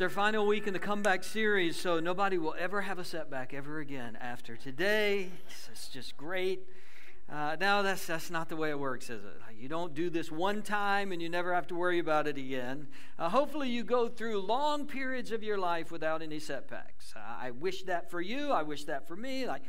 It's 0.00 0.02
our 0.02 0.08
final 0.08 0.46
week 0.46 0.66
in 0.66 0.72
the 0.72 0.78
comeback 0.78 1.22
series, 1.22 1.78
so 1.78 2.00
nobody 2.00 2.38
will 2.38 2.54
ever 2.58 2.80
have 2.80 2.98
a 2.98 3.04
setback 3.04 3.52
ever 3.52 3.80
again 3.80 4.16
after 4.18 4.56
today. 4.56 5.28
It's 5.70 5.88
just 5.88 6.16
great. 6.16 6.60
Uh, 7.30 7.58
now 7.60 7.82
that's 7.82 8.06
that's 8.06 8.30
not 8.30 8.48
the 8.48 8.56
way 8.56 8.70
it 8.70 8.78
works, 8.78 9.10
is 9.10 9.22
it? 9.22 9.34
You 9.58 9.68
don't 9.68 9.92
do 9.92 10.08
this 10.08 10.32
one 10.32 10.62
time 10.62 11.12
and 11.12 11.20
you 11.20 11.28
never 11.28 11.52
have 11.52 11.66
to 11.66 11.74
worry 11.74 11.98
about 11.98 12.26
it 12.26 12.38
again. 12.38 12.88
Uh, 13.18 13.28
hopefully, 13.28 13.68
you 13.68 13.84
go 13.84 14.08
through 14.08 14.40
long 14.40 14.86
periods 14.86 15.32
of 15.32 15.42
your 15.42 15.58
life 15.58 15.92
without 15.92 16.22
any 16.22 16.38
setbacks. 16.38 17.12
Uh, 17.14 17.20
I 17.38 17.50
wish 17.50 17.82
that 17.82 18.10
for 18.10 18.22
you. 18.22 18.52
I 18.52 18.62
wish 18.62 18.84
that 18.84 19.06
for 19.06 19.16
me. 19.16 19.46
Like 19.46 19.60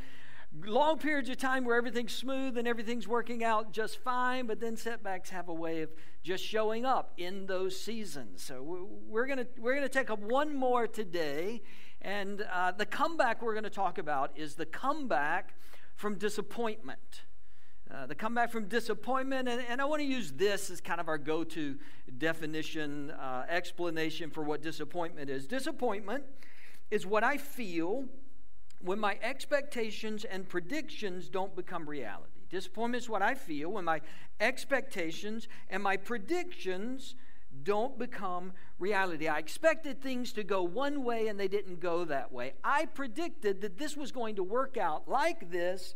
long 0.64 0.98
periods 0.98 1.28
of 1.28 1.38
time 1.38 1.64
where 1.64 1.76
everything's 1.76 2.12
smooth 2.12 2.58
and 2.58 2.68
everything's 2.68 3.08
working 3.08 3.42
out 3.42 3.72
just 3.72 3.98
fine, 3.98 4.46
but 4.46 4.60
then 4.60 4.76
setbacks 4.76 5.30
have 5.30 5.48
a 5.48 5.54
way 5.54 5.82
of 5.82 5.90
just 6.22 6.44
showing 6.44 6.84
up 6.84 7.12
in 7.16 7.46
those 7.46 7.78
seasons. 7.78 8.42
So 8.42 8.88
we're 9.08 9.26
going 9.26 9.38
to 9.38 9.46
we're 9.58 9.74
going 9.74 9.86
to 9.86 9.92
take 9.92 10.10
up 10.10 10.18
one 10.18 10.54
more 10.54 10.86
today, 10.86 11.62
and 12.00 12.44
uh, 12.52 12.72
the 12.72 12.86
comeback 12.86 13.42
we're 13.42 13.54
going 13.54 13.64
to 13.64 13.70
talk 13.70 13.98
about 13.98 14.32
is 14.36 14.54
the 14.54 14.66
comeback 14.66 15.54
from 15.94 16.16
disappointment. 16.16 17.22
Uh, 17.90 18.06
the 18.06 18.14
comeback 18.14 18.50
from 18.50 18.68
disappointment, 18.68 19.48
and, 19.48 19.62
and 19.68 19.80
I 19.80 19.84
want 19.84 20.00
to 20.00 20.06
use 20.06 20.32
this 20.32 20.70
as 20.70 20.80
kind 20.80 20.98
of 20.98 21.08
our 21.08 21.18
go 21.18 21.44
to 21.44 21.76
definition, 22.16 23.10
uh, 23.10 23.44
explanation 23.50 24.30
for 24.30 24.42
what 24.42 24.62
disappointment 24.62 25.28
is. 25.28 25.46
Disappointment 25.46 26.24
is 26.90 27.04
what 27.04 27.22
I 27.22 27.36
feel 27.36 28.06
when 28.82 28.98
my 28.98 29.18
expectations 29.22 30.24
and 30.24 30.48
predictions 30.48 31.28
don't 31.28 31.54
become 31.54 31.88
reality. 31.88 32.40
Disappointment 32.50 33.02
is 33.02 33.08
what 33.08 33.22
I 33.22 33.34
feel 33.34 33.70
when 33.70 33.84
my 33.84 34.00
expectations 34.40 35.48
and 35.70 35.82
my 35.82 35.96
predictions 35.96 37.14
don't 37.62 37.98
become 37.98 38.52
reality. 38.78 39.28
I 39.28 39.38
expected 39.38 40.02
things 40.02 40.32
to 40.34 40.44
go 40.44 40.62
one 40.62 41.04
way 41.04 41.28
and 41.28 41.38
they 41.38 41.48
didn't 41.48 41.80
go 41.80 42.04
that 42.04 42.32
way. 42.32 42.54
I 42.64 42.86
predicted 42.86 43.60
that 43.60 43.78
this 43.78 43.96
was 43.96 44.10
going 44.10 44.36
to 44.36 44.42
work 44.42 44.76
out 44.76 45.08
like 45.08 45.50
this 45.50 45.94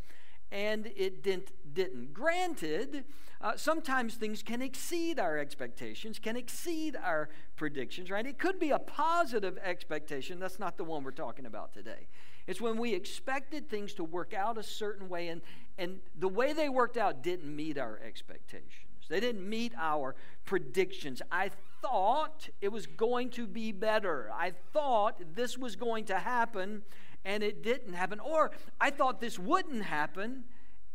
and 0.53 0.87
it 0.97 1.23
didn't. 1.23 1.51
didn't. 1.75 2.15
Granted, 2.15 3.05
uh, 3.41 3.53
sometimes 3.57 4.15
things 4.15 4.43
can 4.43 4.63
exceed 4.63 5.19
our 5.19 5.39
expectations, 5.39 6.19
can 6.19 6.37
exceed 6.37 6.97
our 6.97 7.29
predictions, 7.57 8.11
right? 8.11 8.27
It 8.27 8.39
could 8.39 8.59
be 8.59 8.71
a 8.71 8.79
positive 8.79 9.59
expectation. 9.63 10.39
That's 10.39 10.59
not 10.59 10.77
the 10.77 10.85
one 10.85 11.05
we're 11.05 11.11
talking 11.11 11.47
about 11.47 11.73
today. 11.73 12.07
It's 12.47 12.61
when 12.61 12.79
we 12.79 12.95
expected 12.95 13.69
things 13.69 13.95
to 13.95 14.05
work 14.05 14.33
out 14.33 14.57
a 14.57 14.63
certain 14.63 15.09
way, 15.09 15.29
and, 15.29 15.43
and 15.79 15.99
the 16.19 16.29
way 16.29 16.53
they 16.53 16.69
worked 16.69 16.97
out 16.97 17.23
didn't 17.23 17.55
meet 17.55 17.77
our 17.77 18.01
expectations. 18.05 18.73
They 19.09 19.21
didn't 19.21 19.49
meet 19.49 19.73
our 19.79 20.15
predictions. 20.45 21.23
I 21.31 21.51
thought 21.81 22.49
it 22.61 22.71
was 22.71 22.87
going 22.87 23.31
to 23.31 23.47
be 23.47 23.73
better. 23.73 24.31
I 24.35 24.53
thought 24.73 25.35
this 25.35 25.57
was 25.57 25.77
going 25.77 26.07
to 26.07 26.19
happen, 26.19 26.83
and 27.25 27.43
it 27.43 27.63
didn't 27.63 27.95
happen. 27.95 28.21
Or 28.21 28.53
I 28.81 28.91
thought 28.91 29.21
this 29.21 29.39
wouldn't 29.39 29.85
happen, 29.85 30.45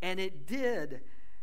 and 0.02 0.20
it 0.20 0.46
did 0.46 1.02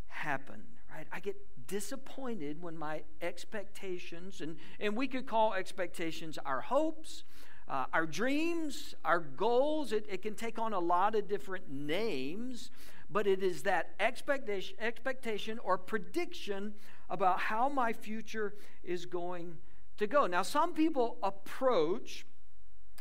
happen. 0.09 0.62
Right? 0.95 1.06
I 1.12 1.20
get 1.20 1.37
disappointed 1.67 2.62
when 2.62 2.77
my 2.77 3.03
expectations, 3.22 4.41
and, 4.41 4.56
and 4.81 4.97
we 4.97 5.06
could 5.06 5.27
call 5.27 5.55
expectations 5.55 6.39
our 6.45 6.61
hopes, 6.61 7.25
uh, 7.69 7.84
our 7.92 8.06
dreams, 8.06 8.94
our 9.05 9.20
goals, 9.20 9.92
it, 9.92 10.06
it 10.08 10.22
can 10.22 10.34
take 10.34 10.58
on 10.58 10.72
a 10.72 10.78
lot 10.78 11.14
of 11.14 11.28
different 11.28 11.70
names, 11.70 12.70
but 13.10 13.27
it 13.27 13.42
is 13.42 13.62
that 13.62 13.91
expectation, 14.00 14.77
expectation 14.80 15.58
or 15.62 15.77
prediction 15.77 16.75
about 17.10 17.38
how 17.38 17.69
my 17.69 17.92
future 17.92 18.55
is 18.83 19.05
going 19.05 19.56
to 19.98 20.06
go. 20.06 20.27
Now, 20.27 20.42
some 20.42 20.72
people 20.72 21.19
approach 21.22 22.25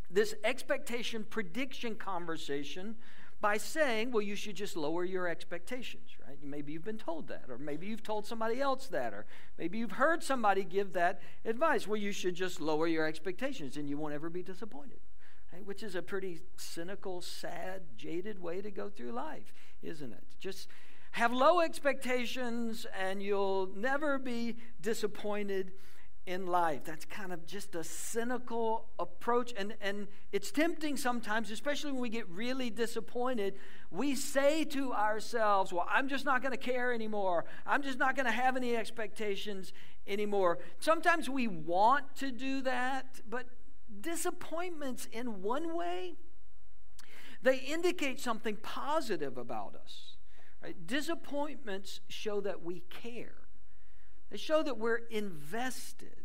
this 0.10 0.34
expectation 0.44 1.26
prediction 1.30 1.96
conversation 1.96 2.96
by 3.40 3.58
saying, 3.58 4.12
well, 4.12 4.22
you 4.22 4.36
should 4.36 4.56
just 4.56 4.76
lower 4.76 5.06
your 5.06 5.28
expectations? 5.28 6.17
Maybe 6.42 6.74
you've 6.74 6.84
been 6.84 6.98
told 6.98 7.28
that, 7.28 7.46
or 7.50 7.58
maybe 7.58 7.88
you've 7.88 8.04
told 8.04 8.26
somebody 8.26 8.62
else 8.62 8.88
that, 8.88 9.14
or 9.14 9.26
maybe 9.58 9.78
you've 9.78 9.94
heard 9.94 10.24
somebody 10.24 10.64
give 10.64 10.94
that 10.94 11.22
advice. 11.46 11.88
Well, 11.88 11.98
you 11.98 12.12
should 12.12 12.36
just 12.36 12.62
lower 12.62 12.88
your 12.88 13.06
expectations 13.06 13.78
and 13.78 13.90
you 13.90 13.98
won't 13.98 14.14
ever 14.14 14.30
be 14.30 14.44
disappointed, 14.44 15.00
right? 15.54 15.66
Which 15.66 15.84
is 15.84 15.96
a 15.96 16.02
pretty 16.02 16.42
cynical, 16.58 17.22
sad, 17.22 17.82
jaded 17.98 18.42
way 18.42 18.62
to 18.62 18.72
go 18.72 18.90
through 18.90 19.12
life, 19.12 19.54
isn't 19.82 20.12
it? 20.12 20.24
Just 20.40 20.68
have 21.12 21.34
low 21.34 21.60
expectations 21.62 22.86
and 23.00 23.24
you'll 23.24 23.70
never 23.76 24.18
be 24.20 24.58
disappointed 24.82 25.72
in 26.28 26.46
life. 26.46 26.84
That's 26.84 27.06
kind 27.06 27.32
of 27.32 27.48
just 27.48 27.74
a 27.74 27.84
cynical 27.84 28.86
approach. 29.00 29.54
And, 29.58 29.76
and 29.82 30.08
it's 30.34 30.52
tempting 30.52 30.98
sometimes, 30.98 31.50
especially 31.50 31.94
when 31.94 32.02
we 32.02 32.10
get 32.10 32.28
really 32.30 32.70
disappointed. 32.70 33.56
We 33.90 34.14
say 34.14 34.66
to 34.66 34.94
ourselves, 34.94 35.72
Well, 35.72 35.88
I'm 35.90 36.10
just 36.10 36.26
not 36.26 36.42
going 36.42 36.52
to 36.52 36.58
care 36.58 36.94
anymore. 36.94 37.46
I'm 37.66 37.82
just 37.82 37.98
not 37.98 38.16
going 38.16 38.26
to 38.26 38.32
have 38.32 38.58
any 38.58 38.76
expectations 38.76 39.72
anymore. 40.06 40.60
Sometimes 40.80 41.30
we 41.30 41.48
want 41.48 42.14
to 42.18 42.32
do 42.32 42.62
that, 42.64 43.22
but 43.28 43.46
disappointments 44.02 45.08
in 45.12 45.42
one 45.42 45.76
way, 45.76 46.16
they 47.42 47.58
indicate 47.58 48.20
something 48.20 48.58
positive 48.58 49.38
about 49.38 49.76
us. 49.82 50.18
Right? 50.62 50.76
Disappointments 50.86 52.02
show 52.10 52.42
that 52.42 52.64
we 52.64 52.82
care. 52.90 53.47
They 54.30 54.38
show 54.38 54.64
that 54.64 54.78
we're 54.78 55.02
invested. 55.10 56.16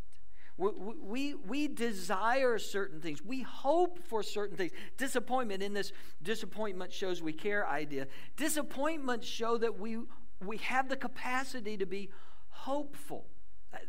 We, 0.57 0.71
we, 1.01 1.35
we 1.35 1.69
desire 1.69 2.59
certain 2.59 3.01
things. 3.01 3.23
We 3.23 3.43
hope 3.43 3.99
for 4.05 4.23
certain 4.23 4.57
things. 4.57 4.73
Disappointment 4.97 5.63
in 5.63 5.73
this 5.73 5.93
disappointment 6.23 6.93
shows 6.93 7.23
we 7.23 7.33
care 7.33 7.67
idea. 7.67 8.07
Disappointments 8.37 9.27
show 9.27 9.57
that 9.59 9.79
we, 9.79 9.99
we 10.45 10.59
have 10.59 10.89
the 10.89 10.97
capacity 10.97 11.77
to 11.79 11.87
be 11.87 12.11
hopeful. 12.49 13.27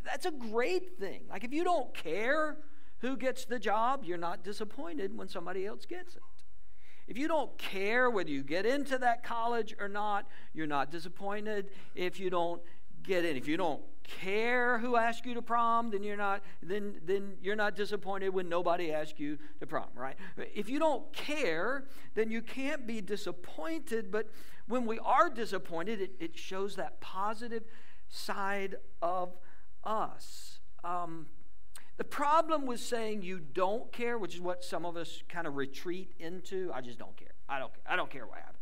That's 0.06 0.26
a 0.26 0.32
great 0.32 0.98
thing. 0.98 1.24
Like 1.30 1.44
if 1.44 1.54
you 1.54 1.64
don't 1.64 1.94
care 1.94 2.58
who 3.00 3.18
gets 3.18 3.46
the 3.46 3.60
job, 3.60 4.06
you're 4.06 4.18
not 4.18 4.44
disappointed 4.44 5.18
when 5.18 5.28
somebody 5.28 5.66
else 5.66 5.86
gets 5.86 6.16
it. 6.16 6.22
If 7.06 7.18
you 7.18 7.28
don't 7.28 7.58
care 7.58 8.10
whether 8.10 8.30
you 8.30 8.44
get 8.44 8.66
into 8.66 8.98
that 9.00 9.24
college 9.24 9.76
or 9.78 9.90
not, 9.90 10.26
you're 10.54 10.68
not 10.68 10.90
disappointed 10.90 11.70
if 11.96 12.18
you 12.18 12.30
don't 12.30 12.62
get 13.04 13.26
in. 13.26 13.36
If 13.36 13.46
you 13.48 13.58
don't 13.58 13.82
care 14.04 14.80
who 14.80 14.96
asks 14.96 15.26
you 15.26 15.34
to 15.34 15.42
prom, 15.42 15.92
then 15.92 16.04
you're 16.04 16.18
not 16.18 16.42
then 16.62 17.00
then 17.06 17.34
you're 17.42 17.56
not 17.56 17.76
disappointed 17.76 18.30
when 18.30 18.50
nobody 18.50 18.92
asks 18.92 19.20
you 19.20 19.38
to 19.60 19.68
prom, 19.68 19.88
right? 19.96 20.16
If 20.54 20.70
you 20.70 20.80
don't 20.80 21.12
care, 21.14 21.86
then 22.16 22.30
you 22.30 22.42
can't 22.42 22.86
be 22.86 23.02
disappointed. 23.02 24.12
But 24.12 24.30
when 24.68 24.86
we 24.86 25.00
are 25.00 25.30
disappointed, 25.30 26.02
it, 26.02 26.12
it 26.20 26.38
shows 26.38 26.76
that 26.76 27.02
positive 27.02 27.64
side 28.10 28.76
of 29.02 29.38
us. 29.84 30.60
Um, 30.84 31.28
the 31.98 32.04
problem 32.04 32.66
with 32.66 32.80
saying 32.80 33.22
you 33.22 33.40
don't 33.40 33.92
care, 33.92 34.18
which 34.18 34.34
is 34.34 34.42
what 34.42 34.64
some 34.64 34.86
of 34.86 34.98
us 34.98 35.22
kind 35.30 35.46
of 35.46 35.56
retreat 35.56 36.14
into, 36.20 36.72
I 36.74 36.82
just 36.82 36.98
don't 36.98 37.16
care. 37.16 37.34
I 37.48 37.60
don't 37.60 37.74
care. 37.74 37.84
I 37.88 37.96
don't 37.96 38.10
care 38.10 38.26
what 38.26 38.40
happened. 38.40 38.58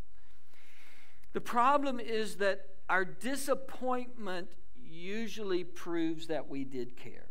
The 1.33 1.41
problem 1.41 1.99
is 1.99 2.35
that 2.37 2.65
our 2.89 3.05
disappointment 3.05 4.49
usually 4.91 5.63
proves 5.63 6.27
that 6.27 6.49
we 6.49 6.63
did 6.63 6.95
care. 6.97 7.27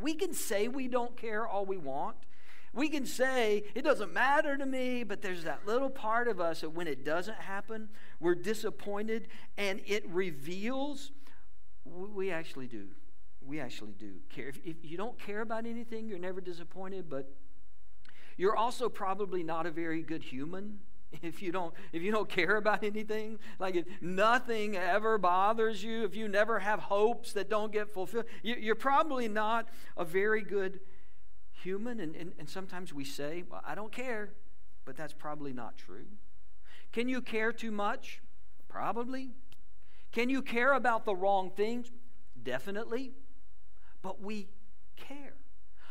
We 0.00 0.14
can 0.14 0.32
say 0.32 0.68
we 0.68 0.88
don't 0.88 1.16
care 1.16 1.46
all 1.46 1.66
we 1.66 1.76
want. 1.76 2.16
We 2.72 2.88
can 2.88 3.04
say 3.04 3.64
it 3.74 3.82
doesn't 3.82 4.12
matter 4.12 4.56
to 4.56 4.64
me, 4.64 5.04
but 5.04 5.20
there's 5.20 5.44
that 5.44 5.66
little 5.66 5.90
part 5.90 6.28
of 6.28 6.40
us 6.40 6.62
that 6.62 6.70
when 6.70 6.86
it 6.86 7.04
doesn't 7.04 7.36
happen, 7.36 7.90
we're 8.18 8.34
disappointed 8.34 9.28
and 9.58 9.82
it 9.86 10.08
reveals 10.08 11.12
we 11.84 12.30
actually 12.30 12.68
do. 12.68 12.86
We 13.44 13.60
actually 13.60 13.92
do 13.98 14.14
care. 14.30 14.48
If, 14.48 14.60
if 14.64 14.76
you 14.82 14.96
don't 14.96 15.18
care 15.18 15.42
about 15.42 15.66
anything, 15.66 16.08
you're 16.08 16.18
never 16.18 16.40
disappointed, 16.40 17.10
but 17.10 17.34
you're 18.36 18.56
also 18.56 18.88
probably 18.88 19.42
not 19.42 19.66
a 19.66 19.70
very 19.70 20.02
good 20.02 20.22
human 20.22 20.78
if 21.22 21.42
you 21.42 21.52
don't 21.52 21.74
if 21.92 22.02
you 22.02 22.10
don't 22.10 22.28
care 22.28 22.56
about 22.56 22.82
anything 22.82 23.38
like 23.58 23.74
if 23.74 23.84
nothing 24.00 24.76
ever 24.76 25.18
bothers 25.18 25.82
you 25.82 26.04
if 26.04 26.14
you 26.14 26.28
never 26.28 26.58
have 26.58 26.80
hopes 26.80 27.32
that 27.32 27.50
don't 27.50 27.72
get 27.72 27.92
fulfilled 27.92 28.24
you, 28.42 28.72
are 28.72 28.76
probably 28.76 29.28
not 29.28 29.68
a 29.96 30.04
very 30.04 30.42
good 30.42 30.80
human. 31.50 32.00
And, 32.00 32.16
and, 32.16 32.32
and 32.38 32.48
sometimes 32.48 32.92
we 32.92 33.04
say 33.04 33.44
well 33.50 33.60
i 33.66 33.74
don't 33.74 33.92
care 33.92 34.32
but 34.84 34.96
that's 34.96 35.12
probably 35.12 35.52
not 35.52 35.76
true. 35.76 36.06
Can 36.92 37.08
you 37.08 37.20
care 37.20 37.52
too 37.52 37.70
much? 37.70 38.20
Probably. 38.68 39.30
Can 40.10 40.28
you 40.28 40.42
care 40.42 40.72
about 40.72 41.04
the 41.04 41.14
wrong 41.14 41.50
things? 41.50 41.90
Definitely. 42.42 43.12
But 44.02 44.20
we 44.20 44.48
care. 44.96 45.34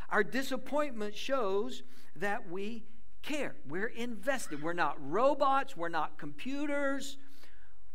Our 0.09 0.23
disappointment 0.23 1.15
shows 1.15 1.83
that 2.15 2.49
we 2.49 2.83
care. 3.21 3.55
We're 3.67 3.87
invested. 3.87 4.61
We're 4.61 4.73
not 4.73 4.97
robots, 4.99 5.77
we're 5.77 5.89
not 5.89 6.17
computers. 6.17 7.17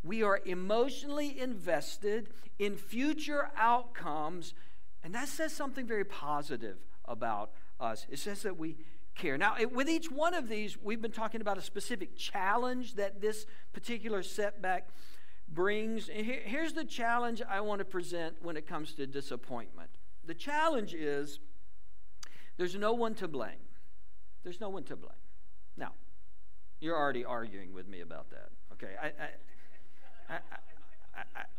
We 0.02 0.23
are 0.23 0.40
emotionally 0.44 1.38
invested 1.38 2.31
in 2.58 2.76
future 2.76 3.50
outcomes, 3.56 4.55
and 5.02 5.14
that 5.14 5.28
says 5.28 5.52
something 5.52 5.84
very 5.84 6.05
positive 6.05 6.76
about 7.05 7.50
us. 7.81 8.06
It 8.08 8.20
says 8.20 8.43
that 8.43 8.56
we 8.56 8.76
care. 9.17 9.37
Now, 9.37 9.56
it, 9.58 9.73
with 9.73 9.88
each 9.88 10.11
one 10.11 10.34
of 10.34 10.49
these, 10.49 10.81
we've 10.81 11.02
been 11.02 11.11
talking 11.11 11.40
about 11.40 11.58
a 11.58 11.62
specific 11.62 12.17
challenge 12.17 12.94
that 12.94 13.20
this 13.20 13.46
particular 13.73 14.23
setback 14.23 14.90
brings. 15.49 16.08
Here, 16.08 16.40
here's 16.44 16.75
the 16.75 16.84
challenge 16.84 17.43
I 17.49 17.61
want 17.61 17.81
to 17.81 17.84
present 17.84 18.37
when 18.43 18.56
it 18.56 18.67
comes 18.67 18.94
to 18.94 19.06
disappointment. 19.06 19.90
The 20.25 20.34
challenge 20.34 20.94
is 20.94 21.40
there's 22.56 22.76
no 22.76 22.93
one 22.93 23.14
to 23.17 23.28
blame. 23.28 23.66
There's 24.47 24.61
no 24.61 24.69
one 24.69 24.85
to 24.85 24.95
blame. 24.95 25.11
Now, 25.77 25.91
you're 26.79 26.97
already 26.97 27.25
arguing 27.25 27.73
with 27.73 27.89
me 27.89 28.01
about 28.01 28.31
that. 28.31 28.51
Okay, 28.75 28.93
I, 29.03 29.11
I, 30.33 30.39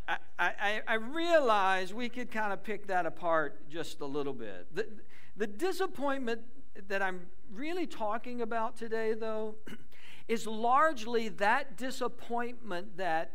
I, 0.07 0.17
I, 0.39 0.81
I, 0.87 0.93
realize 0.93 1.93
we 1.93 2.07
could 2.07 2.31
kind 2.31 2.53
of 2.53 2.63
pick 2.63 2.87
that 2.87 3.05
apart 3.05 3.69
just 3.69 3.99
a 3.99 4.05
little 4.05 4.31
bit. 4.31 4.73
The, 4.73 4.87
the 5.35 5.47
disappointment 5.47 6.43
that 6.87 7.01
I'm 7.01 7.23
really 7.51 7.87
talking 7.87 8.41
about 8.41 8.77
today, 8.77 9.13
though, 9.13 9.55
is 10.29 10.47
largely 10.47 11.27
that 11.27 11.75
disappointment 11.75 12.95
that 12.95 13.33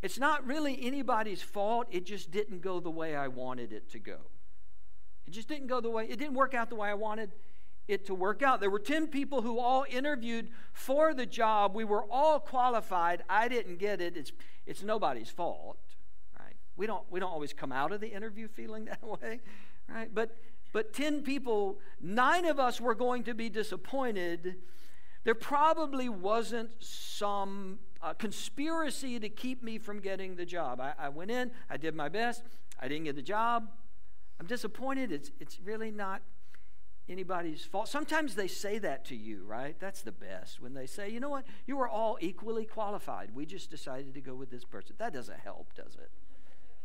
it's 0.00 0.20
not 0.20 0.46
really 0.46 0.78
anybody's 0.80 1.42
fault, 1.42 1.88
it 1.90 2.06
just 2.06 2.30
didn't 2.30 2.62
go 2.62 2.78
the 2.78 2.90
way 2.90 3.16
I 3.16 3.26
wanted 3.26 3.72
it 3.72 3.90
to 3.90 3.98
go. 3.98 4.18
It 5.26 5.32
just 5.32 5.48
didn't 5.48 5.66
go 5.66 5.80
the 5.80 5.90
way, 5.90 6.04
it 6.04 6.20
didn't 6.20 6.34
work 6.34 6.54
out 6.54 6.68
the 6.68 6.76
way 6.76 6.88
I 6.88 6.94
wanted 6.94 7.32
it 7.88 8.06
to 8.06 8.14
work 8.14 8.42
out. 8.42 8.60
There 8.60 8.70
were 8.70 8.78
10 8.78 9.08
people 9.08 9.42
who 9.42 9.58
all 9.58 9.84
interviewed 9.88 10.50
for 10.72 11.14
the 11.14 11.26
job. 11.26 11.74
We 11.74 11.84
were 11.84 12.04
all 12.10 12.40
qualified. 12.40 13.22
I 13.28 13.48
didn't 13.48 13.78
get 13.78 14.00
it. 14.00 14.16
It's, 14.16 14.32
it's 14.66 14.82
nobody's 14.82 15.30
fault, 15.30 15.78
right? 16.38 16.56
We 16.76 16.86
don't, 16.86 17.04
we 17.10 17.20
don't 17.20 17.30
always 17.30 17.52
come 17.52 17.72
out 17.72 17.92
of 17.92 18.00
the 18.00 18.08
interview 18.08 18.48
feeling 18.48 18.84
that 18.86 19.02
way, 19.02 19.40
right? 19.88 20.12
But, 20.12 20.36
but 20.72 20.92
10 20.92 21.22
people, 21.22 21.78
nine 22.00 22.44
of 22.44 22.58
us 22.58 22.80
were 22.80 22.94
going 22.94 23.24
to 23.24 23.34
be 23.34 23.48
disappointed. 23.48 24.56
There 25.24 25.34
probably 25.34 26.08
wasn't 26.08 26.70
some 26.80 27.78
uh, 28.02 28.14
conspiracy 28.14 29.18
to 29.20 29.28
keep 29.28 29.62
me 29.62 29.78
from 29.78 30.00
getting 30.00 30.36
the 30.36 30.46
job. 30.46 30.80
I, 30.80 30.92
I 30.98 31.08
went 31.08 31.30
in, 31.30 31.50
I 31.70 31.76
did 31.76 31.94
my 31.94 32.08
best, 32.08 32.42
I 32.80 32.88
didn't 32.88 33.04
get 33.04 33.16
the 33.16 33.22
job. 33.22 33.68
I'm 34.38 34.46
disappointed. 34.46 35.12
It's, 35.12 35.30
it's 35.40 35.58
really 35.60 35.90
not 35.90 36.20
anybody's 37.08 37.64
fault. 37.64 37.88
Sometimes 37.88 38.34
they 38.34 38.48
say 38.48 38.78
that 38.78 39.04
to 39.06 39.16
you, 39.16 39.44
right? 39.46 39.78
That's 39.78 40.02
the 40.02 40.12
best. 40.12 40.60
When 40.60 40.74
they 40.74 40.86
say, 40.86 41.08
you 41.08 41.20
know 41.20 41.28
what, 41.28 41.44
you 41.66 41.76
were 41.76 41.88
all 41.88 42.18
equally 42.20 42.64
qualified. 42.64 43.30
We 43.34 43.46
just 43.46 43.70
decided 43.70 44.14
to 44.14 44.20
go 44.20 44.34
with 44.34 44.50
this 44.50 44.64
person. 44.64 44.96
That 44.98 45.12
doesn't 45.12 45.40
help, 45.40 45.74
does 45.74 45.94
it? 45.94 46.10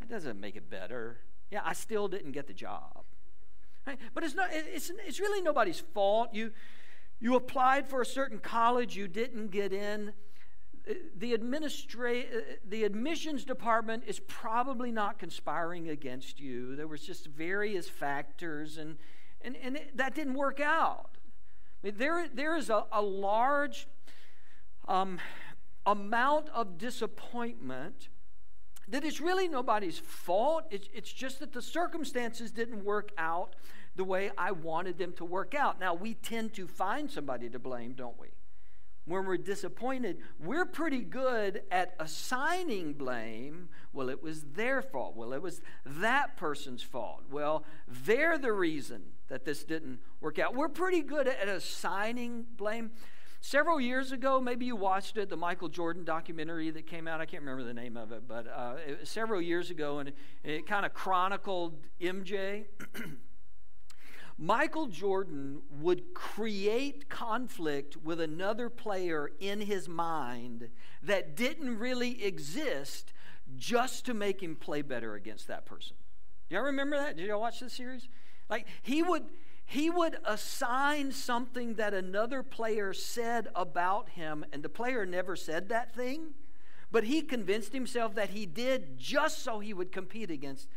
It 0.02 0.10
doesn't 0.10 0.40
make 0.40 0.56
it 0.56 0.70
better. 0.70 1.18
Yeah, 1.50 1.62
I 1.66 1.74
still 1.74 2.08
didn't 2.08 2.32
get 2.32 2.48
the 2.48 2.54
job. 2.54 3.04
Right? 3.86 3.98
But 4.14 4.24
it's, 4.24 4.36
not, 4.36 4.50
it's, 4.52 4.92
it's 5.08 5.20
really 5.20 5.42
nobody's 5.42 5.80
fault. 5.80 6.30
You, 6.34 6.52
you 7.20 7.36
applied 7.36 7.88
for 7.88 8.02
a 8.02 8.06
certain 8.06 8.40
college, 8.40 8.96
you 8.96 9.08
didn't 9.08 9.50
get 9.50 9.74
in. 9.74 10.14
Uh, 10.90 10.94
the, 11.16 11.36
administra- 11.38 12.26
uh, 12.26 12.42
the 12.68 12.84
admissions 12.84 13.44
department 13.44 14.04
is 14.08 14.20
probably 14.20 14.92
not 14.92 15.20
conspiring 15.20 15.90
against 15.90 16.40
you. 16.40 16.76
There 16.76 16.88
was 16.88 17.02
just 17.02 17.28
various 17.28 17.88
factors, 17.88 18.78
and 18.78 18.98
and, 19.44 19.58
and 19.62 19.78
it, 19.78 19.98
that 19.98 20.16
didn't 20.16 20.34
work 20.34 20.60
out. 20.60 21.18
I 21.84 21.88
mean, 21.88 21.96
there, 21.98 22.28
there 22.34 22.56
is 22.56 22.70
a, 22.70 22.86
a 22.92 23.02
large 23.02 23.88
um, 24.88 25.20
amount 25.86 26.50
of 26.50 26.78
disappointment 26.78 28.10
that 28.88 29.04
is 29.04 29.22
really 29.22 29.48
nobody's 29.48 29.98
fault. 29.98 30.66
It's, 30.70 30.90
it's 30.94 31.12
just 31.12 31.40
that 31.40 31.54
the 31.54 31.62
circumstances 31.62 32.52
didn't 32.52 32.84
work 32.84 33.12
out 33.18 33.56
the 33.96 34.04
way 34.04 34.32
I 34.38 34.52
wanted 34.52 34.98
them 34.98 35.14
to 35.14 35.26
work 35.26 35.56
out. 35.56 35.80
Now, 35.80 35.94
we 35.94 36.14
tend 36.14 36.54
to 36.54 36.68
find 36.68 37.10
somebody 37.10 37.50
to 37.50 37.60
blame, 37.60 37.94
don't 37.94 38.20
we? 38.20 38.28
When 39.06 39.26
we're 39.26 39.38
disappointed, 39.38 40.18
we're 40.40 40.66
pretty 40.66 41.02
good 41.02 41.64
at 41.72 41.96
assigning 42.00 42.94
blame. 42.94 43.70
Well, 43.94 44.10
it 44.10 44.22
was 44.22 44.44
their 44.54 44.82
fault. 44.82 45.16
Well, 45.16 45.34
it 45.34 45.42
was 45.42 45.62
that 45.86 46.38
person's 46.38 46.84
fault. 46.84 47.24
Well, 47.32 47.66
they're 47.88 48.38
the 48.38 48.54
reason 48.54 49.02
that 49.28 49.46
this 49.46 49.64
didn't 49.64 50.00
work 50.20 50.40
out. 50.40 50.56
We're 50.56 50.70
pretty 50.70 51.02
good 51.02 51.28
at 51.28 51.48
assigning 51.48 52.46
blame. 52.58 52.92
Several 53.44 53.82
years 53.82 54.12
ago, 54.12 54.40
maybe 54.40 54.68
you 54.68 54.76
watched 54.76 55.18
it, 55.18 55.28
the 55.28 55.38
Michael 55.38 55.68
Jordan 55.68 56.04
documentary 56.04 56.70
that 56.70 56.86
came 56.86 57.08
out. 57.08 57.22
I 57.22 57.26
can't 57.26 57.42
remember 57.42 57.64
the 57.64 57.74
name 57.74 57.98
of 57.98 58.12
it, 58.12 58.28
but 58.28 58.46
uh, 58.48 58.76
it 58.86 59.08
several 59.08 59.42
years 59.42 59.72
ago, 59.72 59.98
and 59.98 60.10
it, 60.10 60.16
it 60.44 60.68
kind 60.68 60.86
of 60.86 60.94
chronicled 60.94 61.76
MJ. 62.00 62.66
Michael 64.42 64.88
Jordan 64.88 65.62
would 65.70 66.16
create 66.16 67.10
conflict 67.10 67.96
with 67.96 68.20
another 68.20 68.70
player 68.70 69.30
in 69.40 69.62
his 69.62 69.88
mind 69.88 70.70
that 71.04 71.36
didn't 71.36 71.78
really 71.78 72.24
exist 72.24 73.14
just 73.56 74.04
to 74.08 74.16
make 74.16 74.42
him 74.42 74.56
play 74.56 74.82
better 74.82 75.14
against 75.14 75.48
that 75.48 75.68
person. 75.68 75.96
Do 76.50 76.56
y'all 76.56 76.66
remember 76.66 76.98
that? 76.98 77.18
Did 77.18 77.28
y'all 77.28 77.40
watch 77.40 77.60
this 77.60 77.74
series? 77.74 78.10
Like 78.50 78.66
he 78.82 79.04
would 79.04 79.26
he 79.64 79.92
would 79.92 80.18
assign 80.26 81.12
something 81.12 81.76
that 81.76 81.94
another 81.94 82.42
player 82.42 82.94
said 82.94 83.48
about 83.54 84.10
him, 84.10 84.44
and 84.52 84.64
the 84.64 84.70
player 84.70 85.06
never 85.06 85.36
said 85.36 85.70
that 85.70 85.94
thing, 85.94 86.34
but 86.92 87.04
he 87.04 87.22
convinced 87.22 87.74
himself 87.74 88.16
that 88.16 88.32
he 88.32 88.48
did 88.48 88.98
just 88.98 89.44
so 89.44 89.60
he 89.60 89.72
would 89.72 89.92
compete 89.92 90.32
against 90.32 90.68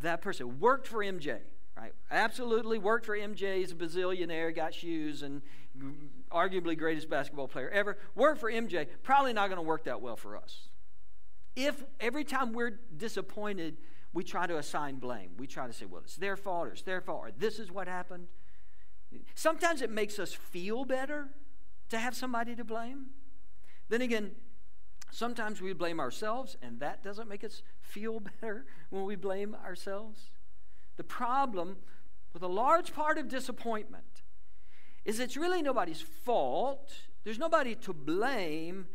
that 0.00 0.20
person. 0.20 0.60
Worked 0.60 0.86
for 0.86 0.98
MJ. 0.98 1.38
Right? 1.76 1.92
Absolutely 2.10 2.78
worked 2.78 3.04
for 3.04 3.16
MJ. 3.16 3.58
He's 3.58 3.72
a 3.72 3.74
bazillionaire, 3.74 4.54
got 4.54 4.72
shoes, 4.72 5.22
and 5.22 5.42
arguably 6.32 6.76
greatest 6.76 7.10
basketball 7.10 7.48
player 7.48 7.68
ever. 7.68 7.98
Worked 8.14 8.40
for 8.40 8.50
MJ. 8.50 8.86
Probably 9.02 9.32
not 9.32 9.48
going 9.48 9.58
to 9.58 9.62
work 9.62 9.84
that 9.84 10.00
well 10.00 10.16
for 10.16 10.36
us. 10.36 10.68
If 11.54 11.84
every 12.00 12.24
time 12.24 12.52
we're 12.52 12.78
disappointed, 12.96 13.76
we 14.12 14.24
try 14.24 14.46
to 14.46 14.56
assign 14.56 14.96
blame. 14.96 15.30
We 15.38 15.46
try 15.46 15.66
to 15.66 15.72
say, 15.72 15.84
well, 15.84 16.00
it's 16.02 16.16
their 16.16 16.36
fault, 16.36 16.68
or 16.68 16.70
it's 16.72 16.82
their 16.82 17.02
fault, 17.02 17.20
or 17.24 17.30
this 17.36 17.58
is 17.58 17.70
what 17.70 17.88
happened. 17.88 18.28
Sometimes 19.34 19.82
it 19.82 19.90
makes 19.90 20.18
us 20.18 20.32
feel 20.32 20.84
better 20.84 21.28
to 21.90 21.98
have 21.98 22.14
somebody 22.14 22.54
to 22.56 22.64
blame. 22.64 23.06
Then 23.88 24.02
again, 24.02 24.32
sometimes 25.10 25.60
we 25.60 25.72
blame 25.72 26.00
ourselves, 26.00 26.56
and 26.62 26.80
that 26.80 27.02
doesn't 27.02 27.28
make 27.28 27.44
us 27.44 27.62
feel 27.80 28.20
better 28.40 28.66
when 28.90 29.04
we 29.04 29.16
blame 29.16 29.54
ourselves. 29.54 30.30
The 30.96 31.04
problem 31.04 31.76
with 32.32 32.42
a 32.42 32.48
large 32.48 32.92
part 32.92 33.18
of 33.18 33.28
disappointment 33.28 34.22
is 35.04 35.20
it's 35.20 35.36
really 35.36 35.62
nobody's 35.62 36.00
fault. 36.00 36.92
There's 37.24 37.38
nobody 37.38 37.74
to 37.76 37.92
blame. 37.92 38.86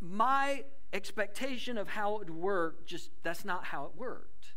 My 0.00 0.64
expectation 0.92 1.78
of 1.78 1.88
how 1.88 2.14
it 2.14 2.18
would 2.18 2.30
work, 2.30 2.86
just 2.86 3.10
that's 3.22 3.44
not 3.44 3.64
how 3.64 3.86
it 3.86 3.92
worked. 3.96 4.54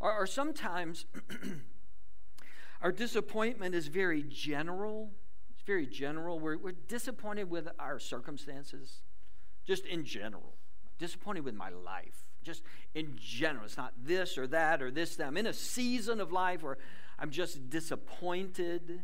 Or, 0.00 0.12
or 0.12 0.26
sometimes 0.26 1.06
our 2.82 2.92
disappointment 2.92 3.74
is 3.74 3.88
very 3.88 4.22
general. 4.22 5.10
It's 5.50 5.62
very 5.62 5.86
general. 5.86 6.38
We're, 6.38 6.58
we're 6.58 6.72
disappointed 6.72 7.50
with 7.50 7.68
our 7.78 7.98
circumstances, 7.98 9.02
just 9.66 9.84
in 9.86 10.04
general, 10.04 10.54
disappointed 10.98 11.44
with 11.44 11.54
my 11.54 11.70
life 11.70 12.27
just 12.48 12.62
in 12.94 13.16
general. 13.20 13.66
It's 13.66 13.76
not 13.76 13.92
this 14.02 14.38
or 14.38 14.46
that 14.48 14.82
or 14.82 14.90
this. 14.90 15.16
That. 15.16 15.26
I'm 15.26 15.36
in 15.36 15.46
a 15.46 15.52
season 15.52 16.20
of 16.20 16.32
life 16.32 16.62
where 16.62 16.78
I'm 17.18 17.30
just 17.30 17.68
disappointed. 17.68 19.02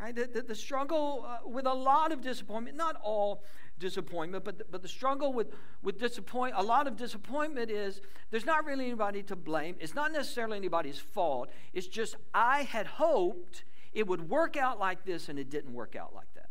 Right? 0.00 0.14
The, 0.14 0.26
the, 0.26 0.42
the 0.42 0.54
struggle 0.54 1.26
uh, 1.26 1.48
with 1.48 1.66
a 1.66 1.74
lot 1.74 2.12
of 2.12 2.20
disappointment, 2.20 2.76
not 2.76 2.96
all 3.02 3.42
disappointment, 3.78 4.44
but 4.44 4.58
the, 4.58 4.64
but 4.70 4.82
the 4.82 4.88
struggle 4.88 5.32
with, 5.32 5.48
with 5.82 5.98
disappoint, 5.98 6.54
a 6.56 6.62
lot 6.62 6.86
of 6.86 6.96
disappointment 6.96 7.70
is 7.70 8.00
there's 8.30 8.46
not 8.46 8.64
really 8.64 8.86
anybody 8.86 9.22
to 9.24 9.34
blame. 9.34 9.74
It's 9.80 9.94
not 9.94 10.12
necessarily 10.12 10.56
anybody's 10.56 10.98
fault. 10.98 11.50
It's 11.72 11.88
just 11.88 12.16
I 12.32 12.62
had 12.62 12.86
hoped 12.86 13.64
it 13.92 14.06
would 14.06 14.28
work 14.28 14.56
out 14.56 14.78
like 14.78 15.04
this 15.04 15.28
and 15.28 15.38
it 15.38 15.50
didn't 15.50 15.72
work 15.72 15.96
out 15.96 16.14
like 16.14 16.32
that. 16.34 16.50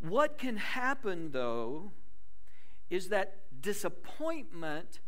What 0.00 0.38
can 0.38 0.56
happen, 0.56 1.30
though, 1.30 1.92
is 2.90 3.08
that 3.10 3.39
disappointment 3.60 5.00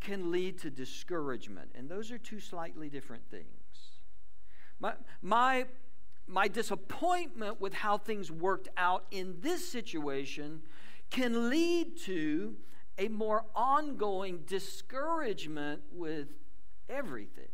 can 0.00 0.30
lead 0.30 0.58
to 0.60 0.70
discouragement. 0.70 1.70
And 1.74 1.88
those 1.88 2.10
are 2.10 2.18
two 2.18 2.40
slightly 2.40 2.88
different 2.88 3.22
things. 3.30 3.46
My, 4.78 4.94
my, 5.22 5.66
my 6.26 6.48
disappointment 6.48 7.60
with 7.60 7.72
how 7.74 7.98
things 7.98 8.30
worked 8.30 8.68
out 8.76 9.06
in 9.10 9.36
this 9.40 9.68
situation 9.68 10.62
can 11.10 11.48
lead 11.48 11.96
to 12.02 12.56
a 12.98 13.08
more 13.08 13.44
ongoing 13.54 14.42
discouragement 14.46 15.82
with 15.92 16.28
everything. 16.88 17.48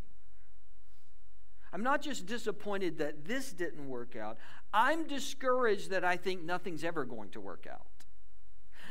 I'm 1.73 1.83
not 1.83 2.03
just 2.03 2.27
disappointed 2.27 2.99
that 2.99 3.25
this 3.25 3.53
didn't 3.53 3.89
work 3.89 4.17
out, 4.17 4.39
I'm 4.73 5.07
discouraged 5.07 5.91
that 5.91 6.05
I 6.05 6.17
think 6.17 6.43
nothing's 6.43 6.85
ever 6.85 7.05
going 7.05 7.31
to 7.31 7.41
work 7.41 7.67
out. 7.71 7.87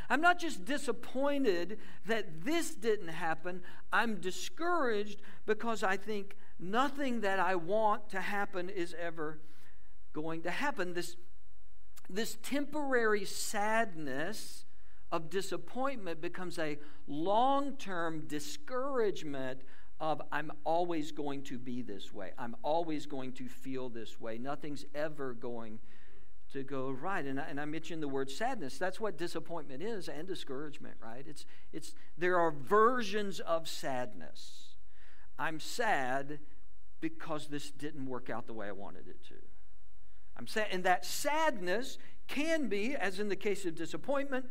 I'm 0.09 0.21
not 0.21 0.39
just 0.39 0.65
disappointed 0.65 1.77
that 2.07 2.43
this 2.43 2.73
didn't 2.73 3.09
happen, 3.09 3.61
I'm 3.93 4.15
discouraged 4.15 5.21
because 5.45 5.83
I 5.83 5.97
think 5.97 6.35
nothing 6.59 7.21
that 7.21 7.39
I 7.39 7.55
want 7.55 8.09
to 8.09 8.21
happen 8.21 8.69
is 8.69 8.95
ever 8.99 9.39
going 10.13 10.41
to 10.43 10.51
happen. 10.51 10.93
This, 10.93 11.15
this 12.09 12.37
temporary 12.41 13.25
sadness 13.25 14.65
of 15.11 15.29
disappointment 15.29 16.21
becomes 16.21 16.57
a 16.59 16.77
long 17.07 17.73
term 17.73 18.25
discouragement 18.27 19.61
of 19.99 20.21
I'm 20.31 20.51
always 20.63 21.11
going 21.11 21.43
to 21.43 21.57
be 21.57 21.81
this 21.81 22.13
way. 22.13 22.31
I'm 22.37 22.55
always 22.63 23.05
going 23.05 23.33
to 23.33 23.47
feel 23.47 23.89
this 23.89 24.19
way. 24.19 24.37
Nothing's 24.37 24.85
ever 24.95 25.33
going 25.33 25.79
to 26.53 26.63
go 26.63 26.89
right. 26.89 27.25
And 27.25 27.39
I, 27.39 27.43
and 27.43 27.59
I 27.59 27.65
mentioned 27.65 28.01
the 28.01 28.07
word 28.07 28.29
sadness. 28.29 28.77
That's 28.77 28.99
what 28.99 29.17
disappointment 29.17 29.81
is 29.81 30.07
and 30.07 30.27
discouragement, 30.27 30.95
right? 31.01 31.25
It's, 31.27 31.45
it's, 31.71 31.93
there 32.17 32.39
are 32.39 32.51
versions 32.51 33.39
of 33.39 33.67
sadness. 33.67 34.75
I'm 35.37 35.59
sad 35.59 36.39
because 37.01 37.47
this 37.47 37.71
didn't 37.71 38.05
work 38.05 38.29
out 38.29 38.47
the 38.47 38.53
way 38.53 38.67
I 38.67 38.73
wanted 38.73 39.07
it 39.07 39.23
to. 39.29 39.35
I'm 40.37 40.47
sad, 40.47 40.67
and 40.71 40.83
that 40.83 41.05
sadness 41.05 41.97
can 42.27 42.67
be, 42.67 42.95
as 42.95 43.19
in 43.19 43.29
the 43.29 43.35
case 43.35 43.65
of 43.65 43.75
disappointment, 43.75 44.45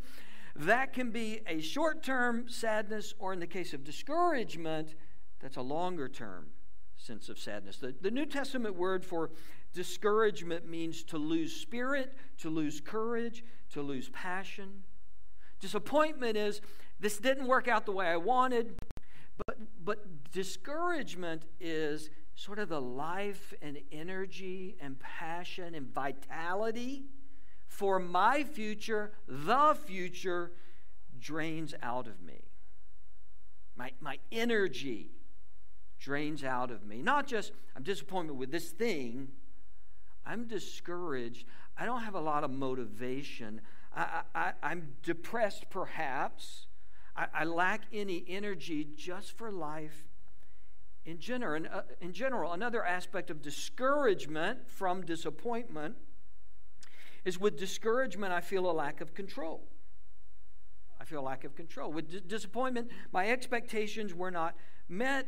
that 0.57 0.93
can 0.93 1.11
be 1.11 1.40
a 1.47 1.61
short 1.61 2.02
term 2.02 2.49
sadness, 2.49 3.14
or 3.19 3.33
in 3.33 3.40
the 3.40 3.47
case 3.47 3.73
of 3.73 3.85
discouragement, 3.85 4.95
that's 5.40 5.57
a 5.57 5.62
longer 5.62 6.09
term 6.09 6.49
sense 6.99 7.28
of 7.28 7.38
sadness. 7.38 7.78
The, 7.78 7.95
the 8.00 8.11
New 8.11 8.26
Testament 8.26 8.75
word 8.75 9.05
for 9.05 9.31
discouragement 9.73 10.69
means 10.69 11.02
to 11.05 11.19
lose 11.19 11.55
spirit, 11.55 12.14
to 12.38 12.50
lose 12.50 12.81
courage, 12.81 13.45
to 13.73 13.83
lose 13.83 14.09
passion. 14.11 14.83
Disappointment 15.61 16.37
is 16.37 16.61
this 17.00 17.19
didn't 17.19 17.47
work 17.47 17.69
out 17.69 17.87
the 17.87 17.93
way 17.93 18.07
I 18.07 18.17
wanted, 18.17 18.75
but, 19.47 19.59
but 19.85 20.31
discouragement 20.33 21.45
is 21.61 22.11
sort 22.35 22.59
of 22.59 22.69
the 22.69 22.81
life 22.81 23.55
and 23.62 23.78
energy 23.90 24.76
and 24.81 24.99
passion 24.99 25.75
and 25.75 25.93
vitality 25.93 27.05
for 27.67 27.99
my 27.99 28.43
future, 28.43 29.12
the 29.26 29.76
future, 29.87 30.52
drains 31.21 31.75
out 31.83 32.07
of 32.07 32.23
me. 32.23 32.45
My, 33.76 33.93
my 34.00 34.19
energy 34.33 35.11
drains 35.99 36.45
out 36.45 36.71
of 36.71 36.87
me. 36.87 37.02
Not 37.02 37.26
just, 37.26 37.52
I'm 37.76 37.83
disappointed 37.83 38.33
with 38.33 38.50
this 38.50 38.71
thing, 38.71 39.28
I'm 40.25 40.47
discouraged. 40.47 41.47
I 41.76 41.87
don't 41.87 42.02
have 42.02 42.14
a 42.14 42.21
lot 42.21 42.45
of 42.45 42.50
motivation. 42.50 43.61
I, 43.95 44.52
I'm 44.62 44.95
depressed, 45.02 45.71
perhaps. 45.71 46.67
I, 47.17 47.26
I 47.33 47.45
lack 47.45 47.83
any 47.93 48.25
energy 48.28 48.87
just 48.97 49.37
for 49.37 49.50
life 49.50 50.07
in 51.05 51.19
general. 51.19 51.57
And, 51.57 51.67
uh, 51.67 51.83
in 52.00 52.12
general, 52.12 52.52
another 52.52 52.85
aspect 52.85 53.31
of 53.31 53.40
discouragement 53.40 54.69
from 54.69 55.05
disappointment 55.05 55.97
is 57.25 57.40
with 57.40 57.59
discouragement, 57.59 58.33
I 58.33 58.40
feel 58.40 58.71
a 58.71 58.73
lack 58.73 59.00
of 59.00 59.14
control. 59.14 59.62
I 61.00 61.05
feel 61.05 61.21
a 61.21 61.23
lack 61.23 61.45
of 61.45 61.55
control. 61.57 61.90
With 61.90 62.11
d- 62.11 62.23
disappointment, 62.26 62.90
my 63.12 63.31
expectations 63.31 64.14
were 64.14 64.31
not 64.31 64.55
met 64.88 65.26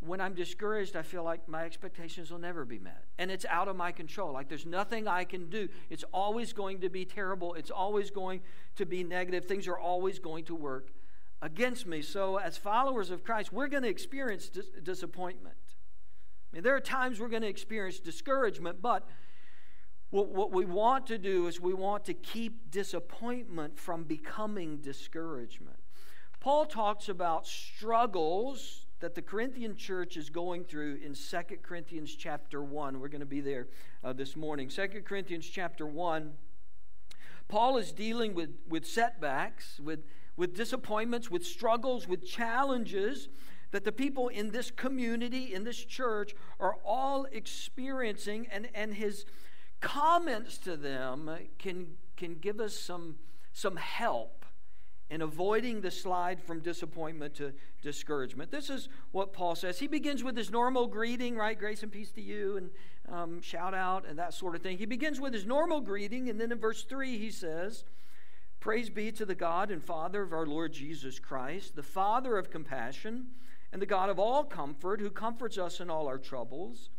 when 0.00 0.20
I'm 0.20 0.34
discouraged, 0.34 0.96
I 0.96 1.02
feel 1.02 1.22
like 1.22 1.46
my 1.46 1.64
expectations 1.64 2.30
will 2.30 2.38
never 2.38 2.64
be 2.64 2.78
met. 2.78 3.04
And 3.18 3.30
it's 3.30 3.44
out 3.44 3.68
of 3.68 3.76
my 3.76 3.92
control. 3.92 4.32
Like 4.32 4.48
there's 4.48 4.66
nothing 4.66 5.06
I 5.06 5.24
can 5.24 5.50
do. 5.50 5.68
It's 5.90 6.04
always 6.12 6.52
going 6.52 6.80
to 6.80 6.88
be 6.88 7.04
terrible. 7.04 7.54
It's 7.54 7.70
always 7.70 8.10
going 8.10 8.40
to 8.76 8.86
be 8.86 9.04
negative. 9.04 9.44
Things 9.44 9.68
are 9.68 9.78
always 9.78 10.18
going 10.18 10.44
to 10.44 10.54
work 10.54 10.90
against 11.42 11.86
me. 11.86 12.00
So, 12.02 12.36
as 12.38 12.56
followers 12.56 13.10
of 13.10 13.24
Christ, 13.24 13.52
we're 13.52 13.68
going 13.68 13.82
to 13.82 13.88
experience 13.88 14.48
dis- 14.48 14.70
disappointment. 14.82 15.56
I 16.52 16.56
mean, 16.56 16.62
there 16.62 16.74
are 16.74 16.80
times 16.80 17.20
we're 17.20 17.28
going 17.28 17.42
to 17.42 17.48
experience 17.48 18.00
discouragement, 18.00 18.82
but 18.82 19.06
what, 20.10 20.28
what 20.28 20.52
we 20.52 20.64
want 20.64 21.06
to 21.08 21.18
do 21.18 21.46
is 21.46 21.60
we 21.60 21.74
want 21.74 22.04
to 22.06 22.14
keep 22.14 22.70
disappointment 22.70 23.78
from 23.78 24.04
becoming 24.04 24.78
discouragement. 24.78 25.76
Paul 26.40 26.64
talks 26.64 27.08
about 27.08 27.46
struggles 27.46 28.86
that 29.00 29.14
the 29.14 29.22
Corinthian 29.22 29.76
church 29.76 30.16
is 30.16 30.28
going 30.28 30.64
through 30.64 31.00
in 31.04 31.14
2 31.14 31.56
Corinthians 31.62 32.14
chapter 32.14 32.62
1. 32.62 33.00
We're 33.00 33.08
going 33.08 33.20
to 33.20 33.26
be 33.26 33.40
there 33.40 33.66
uh, 34.04 34.12
this 34.12 34.36
morning. 34.36 34.68
2 34.68 35.02
Corinthians 35.04 35.46
chapter 35.46 35.86
1. 35.86 36.32
Paul 37.48 37.78
is 37.78 37.92
dealing 37.92 38.34
with, 38.34 38.50
with 38.68 38.86
setbacks, 38.86 39.80
with, 39.82 40.04
with 40.36 40.54
disappointments, 40.54 41.30
with 41.30 41.44
struggles, 41.44 42.06
with 42.06 42.26
challenges 42.26 43.28
that 43.70 43.84
the 43.84 43.92
people 43.92 44.28
in 44.28 44.50
this 44.50 44.70
community, 44.70 45.54
in 45.54 45.64
this 45.64 45.82
church, 45.82 46.34
are 46.58 46.76
all 46.84 47.26
experiencing. 47.32 48.48
And, 48.52 48.68
and 48.74 48.94
his 48.94 49.24
comments 49.80 50.58
to 50.58 50.76
them 50.76 51.30
can, 51.58 51.96
can 52.16 52.34
give 52.34 52.60
us 52.60 52.76
some, 52.76 53.16
some 53.52 53.76
help 53.76 54.39
and 55.10 55.22
avoiding 55.22 55.80
the 55.80 55.90
slide 55.90 56.40
from 56.40 56.60
disappointment 56.60 57.34
to 57.34 57.52
discouragement. 57.82 58.50
This 58.50 58.70
is 58.70 58.88
what 59.10 59.32
Paul 59.32 59.56
says. 59.56 59.78
He 59.78 59.88
begins 59.88 60.22
with 60.22 60.36
his 60.36 60.50
normal 60.50 60.86
greeting, 60.86 61.36
right? 61.36 61.58
Grace 61.58 61.82
and 61.82 61.90
peace 61.90 62.12
to 62.12 62.22
you, 62.22 62.56
and 62.56 62.70
um, 63.12 63.42
shout 63.42 63.74
out, 63.74 64.06
and 64.06 64.18
that 64.18 64.34
sort 64.34 64.54
of 64.54 64.62
thing. 64.62 64.78
He 64.78 64.86
begins 64.86 65.20
with 65.20 65.34
his 65.34 65.44
normal 65.44 65.80
greeting, 65.80 66.28
and 66.30 66.40
then 66.40 66.52
in 66.52 66.58
verse 66.58 66.84
3, 66.84 67.18
he 67.18 67.30
says, 67.30 67.84
Praise 68.60 68.90
be 68.90 69.10
to 69.12 69.24
the 69.24 69.34
God 69.34 69.70
and 69.70 69.82
Father 69.82 70.22
of 70.22 70.32
our 70.32 70.46
Lord 70.46 70.72
Jesus 70.72 71.18
Christ, 71.18 71.74
the 71.74 71.82
Father 71.82 72.36
of 72.38 72.50
compassion, 72.50 73.28
and 73.72 73.82
the 73.82 73.86
God 73.86 74.10
of 74.10 74.18
all 74.18 74.44
comfort, 74.44 75.00
who 75.00 75.10
comforts 75.10 75.58
us 75.58 75.80
in 75.80 75.90
all 75.90 76.06
our 76.06 76.18
troubles 76.18 76.90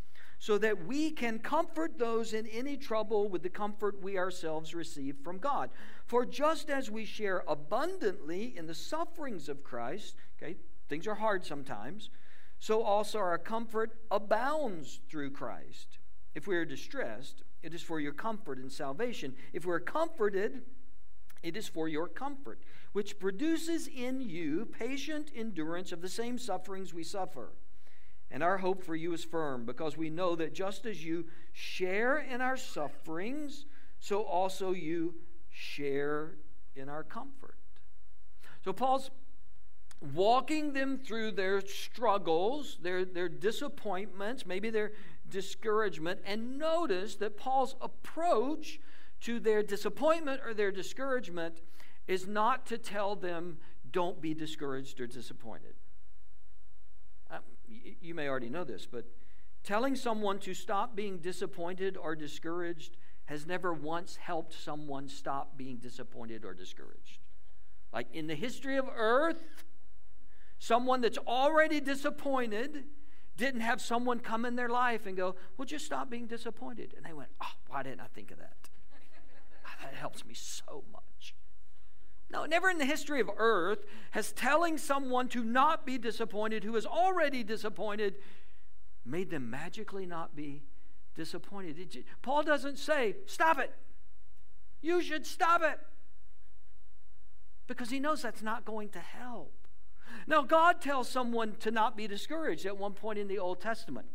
so 0.42 0.58
that 0.58 0.88
we 0.88 1.12
can 1.12 1.38
comfort 1.38 2.00
those 2.00 2.34
in 2.34 2.48
any 2.48 2.76
trouble 2.76 3.30
with 3.30 3.44
the 3.44 3.50
comfort 3.50 4.02
we 4.02 4.18
ourselves 4.18 4.74
receive 4.74 5.16
from 5.24 5.38
God. 5.38 5.70
For 6.08 6.26
just 6.26 6.72
as 6.72 6.90
we 6.90 7.06
share 7.06 7.44
abundantly 7.48 8.58
in 8.58 8.66
the 8.66 8.74
sufferings 8.74 9.50
of 9.50 9.64
Christ, 9.64 10.16
okay, 10.42 10.56
things 10.90 11.06
are 11.06 11.14
hard 11.14 11.46
sometimes, 11.46 12.10
so 12.58 12.82
also 12.82 13.20
our 13.20 13.38
comfort 13.38 13.92
abounds 14.10 15.00
through 15.08 15.30
Christ. 15.30 16.00
If 16.34 16.48
we 16.48 16.58
are 16.58 16.66
distressed, 16.66 17.44
it 17.62 17.76
is 17.76 17.84
for 17.84 18.00
your 18.00 18.14
comfort 18.14 18.58
and 18.58 18.72
salvation. 18.72 19.36
If 19.54 19.64
we're 19.64 19.80
comforted, 19.80 20.64
it 21.44 21.56
is 21.56 21.68
for 21.68 21.88
your 21.88 22.08
comfort, 22.08 22.64
which 22.94 23.20
produces 23.20 23.88
in 23.88 24.22
you 24.22 24.66
patient 24.66 25.30
endurance 25.36 25.92
of 25.92 26.02
the 26.02 26.10
same 26.10 26.40
sufferings 26.40 26.96
we 26.96 27.04
suffer. 27.04 27.52
And 28.32 28.42
our 28.42 28.58
hope 28.58 28.82
for 28.82 28.96
you 28.96 29.14
is 29.14 29.26
firm 29.26 29.66
because 29.66 29.98
we 29.98 30.10
know 30.10 30.36
that 30.36 30.54
just 30.54 30.86
as 30.86 31.04
you 31.04 31.26
share 31.52 32.18
in 32.18 32.40
our 32.40 32.56
sufferings, 32.56 33.66
so 34.00 34.22
also 34.22 34.72
you 34.72 35.16
share 35.50 36.36
in 36.76 36.88
our 36.88 37.04
comfort. 37.04 37.58
So 38.64 38.72
Paul's 38.72 39.12
walking 40.14 40.72
them 40.72 40.98
through 40.98 41.32
their 41.32 41.60
struggles, 41.62 42.78
their, 42.82 43.04
their 43.04 43.28
disappointments, 43.28 44.46
maybe 44.46 44.70
their 44.70 44.94
discouragement. 45.30 46.22
And 46.26 46.58
notice 46.58 47.16
that 47.18 47.38
Paul's 47.38 47.76
approach 47.82 48.80
to 49.22 49.40
their 49.42 49.62
disappointment 49.62 50.42
or 50.46 50.54
their 50.54 50.72
discouragement 50.72 51.62
is 52.08 52.28
not 52.28 52.66
to 52.68 52.78
tell 52.78 53.16
them, 53.16 53.58
don't 53.92 54.22
be 54.22 54.34
discouraged 54.34 55.02
or 55.02 55.08
disappointed 55.08 55.76
you 58.02 58.14
may 58.14 58.28
already 58.28 58.50
know 58.50 58.64
this, 58.64 58.86
but 58.86 59.06
telling 59.64 59.96
someone 59.96 60.40
to 60.40 60.54
stop 60.54 60.96
being 60.96 61.20
disappointed 61.20 61.98
or 61.98 62.16
discouraged 62.16 62.98
has 63.26 63.46
never 63.46 63.74
once 63.74 64.16
helped 64.16 64.54
someone 64.54 65.08
stop 65.08 65.58
being 65.58 65.78
disappointed 65.78 66.44
or 66.44 66.54
discouraged. 66.54 67.20
Like 67.94 68.08
in 68.14 68.28
the 68.28 68.36
history 68.36 68.78
of 68.78 68.90
earth, 68.96 69.42
someone 70.60 71.02
that's 71.02 71.18
already 71.20 71.80
disappointed 71.80 72.86
didn't 73.38 73.62
have 73.62 73.82
someone 73.82 74.20
come 74.20 74.46
in 74.46 74.56
their 74.56 74.70
life 74.70 75.06
and 75.06 75.16
go, 75.16 75.36
Well, 75.58 75.66
just 75.66 75.86
stop 75.86 76.10
being 76.10 76.28
disappointed. 76.28 76.94
And 76.96 77.06
they 77.06 77.14
went, 77.14 77.30
Oh, 77.42 77.52
why 77.68 77.84
didn't 77.84 78.02
I 78.02 78.08
think 78.14 78.32
of 78.32 78.38
that? 78.40 78.56
that 79.82 79.94
helps 79.96 80.26
me 80.26 80.34
so 80.34 80.71
never 82.52 82.70
in 82.70 82.78
the 82.78 82.86
history 82.86 83.20
of 83.20 83.32
earth 83.38 83.86
has 84.12 84.32
telling 84.32 84.78
someone 84.78 85.28
to 85.30 85.44
not 85.44 85.86
be 85.86 85.98
disappointed 85.98 86.64
who 86.64 86.76
is 86.76 86.86
already 86.86 87.44
disappointed 87.44 88.16
made 89.04 89.32
them 89.32 89.50
magically 89.50 90.06
not 90.06 90.36
be 90.36 90.62
disappointed. 91.16 92.06
Paul 92.22 92.44
doesn't 92.44 92.78
say, 92.78 93.16
stop 93.26 93.58
it. 93.58 93.74
You 94.82 95.02
should 95.02 95.26
stop 95.26 95.64
it. 95.64 95.80
Because 97.68 97.90
he 97.90 98.00
knows 98.00 98.22
that's 98.22 98.44
not 98.44 98.66
going 98.66 98.90
to 98.90 99.00
help. 99.00 99.54
Now, 100.28 100.42
God 100.42 100.82
tells 100.82 101.08
someone 101.10 101.56
to 101.62 101.72
not 101.72 101.96
be 101.96 102.08
discouraged 102.08 102.66
at 102.66 102.78
one 102.78 102.94
point 102.94 103.18
in 103.18 103.28
the 103.28 103.40
Old 103.40 103.62
Testament. 103.62 104.08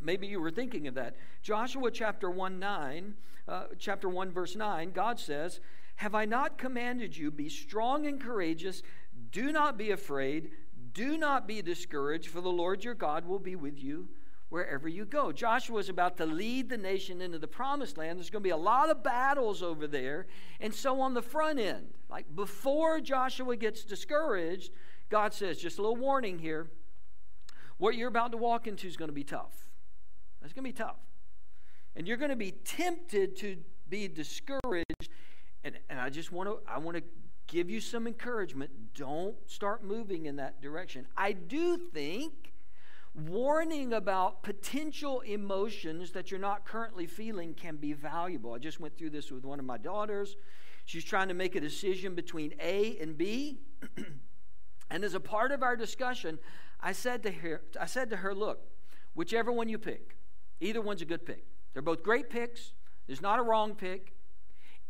Maybe 0.00 0.26
you 0.26 0.40
were 0.40 0.50
thinking 0.50 0.86
of 0.86 0.94
that. 0.94 1.16
Joshua 1.42 1.90
chapter 1.90 2.30
1 2.30 2.58
9, 2.58 3.14
uh, 3.48 3.64
chapter 3.78 4.08
1, 4.08 4.30
verse 4.30 4.54
9, 4.54 4.92
God 4.92 5.18
says, 5.18 5.60
have 5.96 6.14
I 6.14 6.24
not 6.24 6.58
commanded 6.58 7.16
you, 7.16 7.30
be 7.30 7.48
strong 7.48 8.06
and 8.06 8.20
courageous? 8.20 8.82
Do 9.30 9.52
not 9.52 9.76
be 9.76 9.90
afraid. 9.90 10.50
Do 10.92 11.16
not 11.18 11.46
be 11.46 11.62
discouraged, 11.62 12.28
for 12.28 12.40
the 12.40 12.50
Lord 12.50 12.84
your 12.84 12.94
God 12.94 13.26
will 13.26 13.38
be 13.38 13.56
with 13.56 13.82
you 13.82 14.08
wherever 14.48 14.86
you 14.86 15.04
go. 15.04 15.32
Joshua 15.32 15.78
is 15.78 15.88
about 15.88 16.16
to 16.18 16.26
lead 16.26 16.68
the 16.68 16.76
nation 16.76 17.20
into 17.20 17.38
the 17.38 17.48
promised 17.48 17.98
land. 17.98 18.18
There's 18.18 18.30
going 18.30 18.42
to 18.42 18.46
be 18.46 18.50
a 18.50 18.56
lot 18.56 18.90
of 18.90 19.02
battles 19.02 19.62
over 19.62 19.88
there. 19.88 20.26
And 20.60 20.72
so 20.72 21.00
on 21.00 21.14
the 21.14 21.22
front 21.22 21.58
end, 21.58 21.88
like 22.08 22.26
before 22.34 23.00
Joshua 23.00 23.56
gets 23.56 23.84
discouraged, 23.84 24.70
God 25.10 25.34
says, 25.34 25.58
just 25.58 25.78
a 25.78 25.82
little 25.82 25.96
warning 25.96 26.38
here. 26.38 26.70
What 27.78 27.96
you're 27.96 28.08
about 28.08 28.30
to 28.30 28.36
walk 28.36 28.68
into 28.68 28.86
is 28.86 28.96
going 28.96 29.08
to 29.08 29.14
be 29.14 29.24
tough. 29.24 29.68
It's 30.44 30.52
going 30.52 30.64
to 30.64 30.68
be 30.70 30.72
tough. 30.72 30.98
And 31.96 32.06
you're 32.06 32.16
going 32.16 32.30
to 32.30 32.36
be 32.36 32.52
tempted 32.52 33.36
to 33.38 33.56
be 33.88 34.06
discouraged. 34.06 35.08
And, 35.64 35.78
and 35.88 35.98
I 35.98 36.10
just 36.10 36.30
want 36.30 36.48
to 36.48 36.58
I 36.70 36.78
want 36.78 36.96
to 36.96 37.02
give 37.46 37.70
you 37.70 37.80
some 37.80 38.06
encouragement. 38.06 38.70
Don't 38.94 39.36
start 39.50 39.84
moving 39.84 40.26
in 40.26 40.36
that 40.36 40.60
direction. 40.60 41.06
I 41.16 41.32
do 41.32 41.76
think 41.76 42.52
warning 43.14 43.92
about 43.92 44.42
potential 44.42 45.20
emotions 45.20 46.10
that 46.12 46.30
you're 46.30 46.40
not 46.40 46.64
currently 46.64 47.06
feeling 47.06 47.54
can 47.54 47.76
be 47.76 47.92
valuable. 47.92 48.52
I 48.52 48.58
just 48.58 48.80
went 48.80 48.96
through 48.98 49.10
this 49.10 49.30
with 49.30 49.44
one 49.44 49.58
of 49.58 49.64
my 49.64 49.78
daughters. 49.78 50.36
She's 50.84 51.04
trying 51.04 51.28
to 51.28 51.34
make 51.34 51.54
a 51.54 51.60
decision 51.60 52.14
between 52.14 52.54
A 52.60 52.98
and 53.00 53.16
B. 53.16 53.60
and 54.90 55.04
as 55.04 55.14
a 55.14 55.20
part 55.20 55.52
of 55.52 55.62
our 55.62 55.76
discussion, 55.76 56.38
I 56.80 56.92
said 56.92 57.22
to 57.22 57.30
her, 57.30 57.62
I 57.80 57.86
said 57.86 58.10
to 58.10 58.16
her, 58.16 58.34
look, 58.34 58.60
whichever 59.14 59.52
one 59.52 59.68
you 59.68 59.78
pick, 59.78 60.16
either 60.60 60.80
one's 60.80 61.00
a 61.00 61.06
good 61.06 61.24
pick. 61.24 61.46
They're 61.72 61.82
both 61.82 62.02
great 62.02 62.28
picks. 62.28 62.72
There's 63.06 63.22
not 63.22 63.38
a 63.38 63.42
wrong 63.42 63.74
pick. 63.74 64.14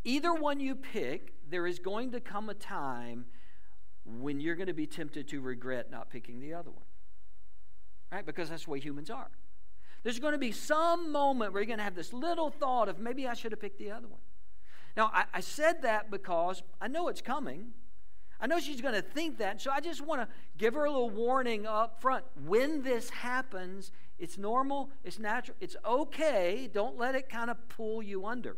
Either 0.05 0.33
one 0.33 0.59
you 0.59 0.75
pick, 0.75 1.33
there 1.49 1.67
is 1.67 1.79
going 1.79 2.11
to 2.11 2.19
come 2.19 2.49
a 2.49 2.53
time 2.53 3.25
when 4.05 4.39
you're 4.39 4.55
going 4.55 4.67
to 4.67 4.73
be 4.73 4.85
tempted 4.85 5.27
to 5.27 5.41
regret 5.41 5.89
not 5.89 6.09
picking 6.11 6.39
the 6.39 6.53
other 6.53 6.69
one. 6.69 6.83
Right? 8.11 8.25
Because 8.25 8.49
that's 8.49 8.65
the 8.65 8.71
way 8.71 8.79
humans 8.79 9.09
are. 9.09 9.31
There's 10.03 10.19
going 10.19 10.33
to 10.33 10.39
be 10.39 10.51
some 10.51 11.11
moment 11.11 11.51
where 11.51 11.61
you're 11.61 11.67
going 11.67 11.79
to 11.79 11.83
have 11.83 11.95
this 11.95 12.13
little 12.13 12.51
thought 12.51 12.87
of 12.87 12.99
maybe 12.99 13.27
I 13.27 13.33
should 13.33 13.51
have 13.51 13.59
picked 13.59 13.79
the 13.79 13.89
other 13.89 14.07
one. 14.07 14.19
Now, 14.95 15.09
I, 15.11 15.25
I 15.33 15.39
said 15.39 15.81
that 15.81 16.11
because 16.11 16.61
I 16.79 16.87
know 16.87 17.07
it's 17.07 17.21
coming. 17.21 17.71
I 18.39 18.45
know 18.45 18.59
she's 18.59 18.81
going 18.81 18.93
to 18.93 19.01
think 19.01 19.39
that, 19.39 19.59
so 19.59 19.71
I 19.71 19.79
just 19.79 20.05
want 20.05 20.21
to 20.21 20.27
give 20.57 20.75
her 20.75 20.85
a 20.85 20.91
little 20.91 21.09
warning 21.09 21.65
up 21.65 21.99
front. 21.99 22.25
When 22.45 22.83
this 22.83 23.09
happens, 23.09 23.91
it's 24.19 24.37
normal, 24.37 24.91
it's 25.03 25.17
natural, 25.17 25.57
it's 25.59 25.75
okay. 25.83 26.69
Don't 26.71 26.97
let 26.97 27.15
it 27.15 27.27
kind 27.27 27.49
of 27.49 27.57
pull 27.69 28.03
you 28.03 28.25
under. 28.25 28.57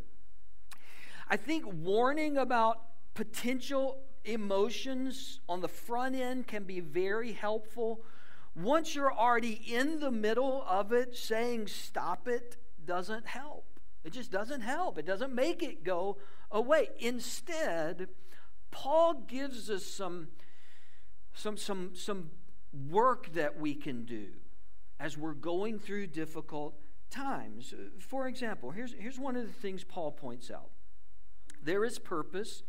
I 1.29 1.37
think 1.37 1.65
warning 1.65 2.37
about 2.37 2.81
potential 3.13 3.97
emotions 4.23 5.39
on 5.49 5.61
the 5.61 5.67
front 5.67 6.15
end 6.15 6.47
can 6.47 6.63
be 6.63 6.79
very 6.79 7.33
helpful. 7.33 8.01
Once 8.55 8.95
you're 8.95 9.13
already 9.13 9.61
in 9.67 9.99
the 9.99 10.11
middle 10.11 10.63
of 10.67 10.91
it, 10.91 11.15
saying 11.15 11.67
stop 11.67 12.27
it 12.27 12.57
doesn't 12.85 13.25
help. 13.25 13.65
It 14.03 14.13
just 14.13 14.31
doesn't 14.31 14.61
help. 14.61 14.97
It 14.97 15.05
doesn't 15.05 15.33
make 15.33 15.61
it 15.61 15.83
go 15.83 16.17
away. 16.49 16.89
Instead, 16.99 18.07
Paul 18.71 19.25
gives 19.27 19.69
us 19.69 19.85
some, 19.85 20.29
some, 21.33 21.57
some, 21.57 21.91
some 21.93 22.31
work 22.89 23.33
that 23.33 23.59
we 23.59 23.75
can 23.75 24.05
do 24.05 24.27
as 24.99 25.17
we're 25.17 25.33
going 25.33 25.77
through 25.77 26.07
difficult 26.07 26.79
times. 27.09 27.73
For 27.99 28.27
example, 28.27 28.71
here's, 28.71 28.93
here's 28.93 29.19
one 29.19 29.35
of 29.35 29.45
the 29.45 29.53
things 29.53 29.83
Paul 29.83 30.11
points 30.11 30.49
out 30.49 30.69
there 31.67 31.83
is 31.83 31.99
purpose 31.99 32.63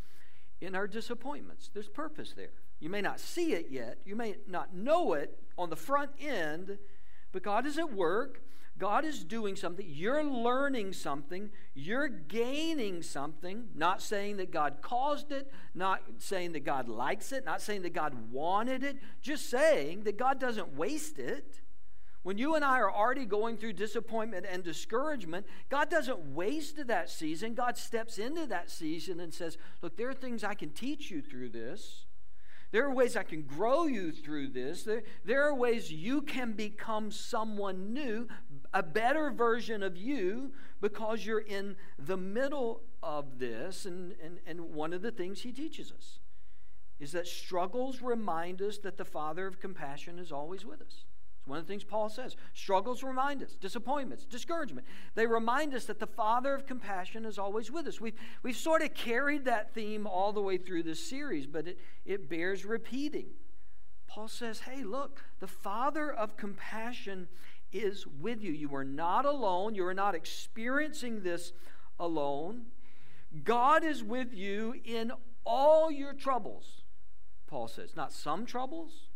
in 0.60 0.74
our 0.74 0.86
disappointments. 0.86 1.70
There's 1.72 1.88
purpose 1.88 2.34
there. 2.36 2.50
You 2.80 2.90
may 2.90 3.00
not 3.00 3.20
see 3.20 3.54
it 3.54 3.68
yet, 3.70 3.98
you 4.04 4.16
may 4.16 4.36
not 4.46 4.74
know 4.74 5.14
it 5.14 5.38
on 5.56 5.70
the 5.70 5.76
front 5.76 6.10
end, 6.20 6.78
but 7.32 7.42
God 7.42 7.66
is 7.66 7.78
at 7.78 7.92
work. 7.92 8.42
God 8.78 9.04
is 9.04 9.24
doing 9.24 9.56
something. 9.56 9.84
You're 9.88 10.22
learning 10.22 10.92
something. 10.92 11.50
You're 11.74 12.08
gaining 12.08 13.02
something. 13.02 13.64
Not 13.74 14.00
saying 14.00 14.36
that 14.36 14.52
God 14.52 14.76
caused 14.82 15.32
it, 15.32 15.52
not 15.74 16.00
saying 16.18 16.52
that 16.52 16.64
God 16.64 16.88
likes 16.88 17.32
it, 17.32 17.44
not 17.44 17.60
saying 17.60 17.82
that 17.82 17.92
God 17.92 18.30
wanted 18.30 18.84
it, 18.84 18.98
just 19.20 19.50
saying 19.50 20.04
that 20.04 20.16
God 20.16 20.38
doesn't 20.38 20.76
waste 20.76 21.18
it. 21.18 21.60
When 22.28 22.36
you 22.36 22.56
and 22.56 22.62
I 22.62 22.78
are 22.80 22.92
already 22.92 23.24
going 23.24 23.56
through 23.56 23.72
disappointment 23.72 24.44
and 24.46 24.62
discouragement, 24.62 25.46
God 25.70 25.88
doesn't 25.88 26.34
waste 26.34 26.86
that 26.86 27.08
season. 27.08 27.54
God 27.54 27.78
steps 27.78 28.18
into 28.18 28.44
that 28.48 28.70
season 28.70 29.20
and 29.20 29.32
says, 29.32 29.56
Look, 29.80 29.96
there 29.96 30.10
are 30.10 30.12
things 30.12 30.44
I 30.44 30.52
can 30.52 30.68
teach 30.68 31.10
you 31.10 31.22
through 31.22 31.48
this. 31.48 32.04
There 32.70 32.84
are 32.84 32.92
ways 32.92 33.16
I 33.16 33.22
can 33.22 33.44
grow 33.44 33.86
you 33.86 34.12
through 34.12 34.48
this. 34.48 34.82
There, 34.82 35.04
there 35.24 35.48
are 35.48 35.54
ways 35.54 35.90
you 35.90 36.20
can 36.20 36.52
become 36.52 37.10
someone 37.10 37.94
new, 37.94 38.28
a 38.74 38.82
better 38.82 39.30
version 39.30 39.82
of 39.82 39.96
you, 39.96 40.52
because 40.82 41.24
you're 41.24 41.38
in 41.38 41.76
the 41.98 42.18
middle 42.18 42.82
of 43.02 43.38
this. 43.38 43.86
And, 43.86 44.14
and, 44.22 44.38
and 44.46 44.74
one 44.74 44.92
of 44.92 45.00
the 45.00 45.12
things 45.12 45.40
he 45.40 45.52
teaches 45.52 45.90
us 45.90 46.18
is 47.00 47.12
that 47.12 47.26
struggles 47.26 48.02
remind 48.02 48.60
us 48.60 48.76
that 48.80 48.98
the 48.98 49.06
Father 49.06 49.46
of 49.46 49.60
compassion 49.60 50.18
is 50.18 50.30
always 50.30 50.66
with 50.66 50.82
us. 50.82 51.06
One 51.48 51.58
of 51.58 51.66
the 51.66 51.72
things 51.72 51.82
Paul 51.82 52.10
says 52.10 52.36
struggles 52.52 53.02
remind 53.02 53.42
us, 53.42 53.56
disappointments, 53.56 54.26
discouragement. 54.26 54.86
They 55.14 55.26
remind 55.26 55.74
us 55.74 55.86
that 55.86 55.98
the 55.98 56.06
Father 56.06 56.54
of 56.54 56.66
compassion 56.66 57.24
is 57.24 57.38
always 57.38 57.70
with 57.70 57.86
us. 57.86 58.00
We've, 58.00 58.14
we've 58.42 58.56
sort 58.56 58.82
of 58.82 58.92
carried 58.92 59.46
that 59.46 59.72
theme 59.72 60.06
all 60.06 60.32
the 60.32 60.42
way 60.42 60.58
through 60.58 60.82
this 60.82 61.08
series, 61.08 61.46
but 61.46 61.66
it, 61.66 61.78
it 62.04 62.28
bears 62.28 62.64
repeating. 62.66 63.28
Paul 64.06 64.28
says, 64.28 64.60
hey, 64.60 64.84
look, 64.84 65.24
the 65.40 65.46
Father 65.46 66.12
of 66.12 66.36
compassion 66.36 67.28
is 67.72 68.06
with 68.06 68.42
you. 68.42 68.52
You 68.52 68.74
are 68.74 68.84
not 68.84 69.24
alone, 69.24 69.74
you 69.74 69.86
are 69.86 69.94
not 69.94 70.14
experiencing 70.14 71.22
this 71.22 71.52
alone. 71.98 72.66
God 73.44 73.84
is 73.84 74.02
with 74.02 74.34
you 74.34 74.74
in 74.84 75.12
all 75.44 75.90
your 75.90 76.12
troubles, 76.12 76.82
Paul 77.46 77.68
says. 77.68 77.96
Not 77.96 78.12
some 78.12 78.46
troubles, 78.46 79.07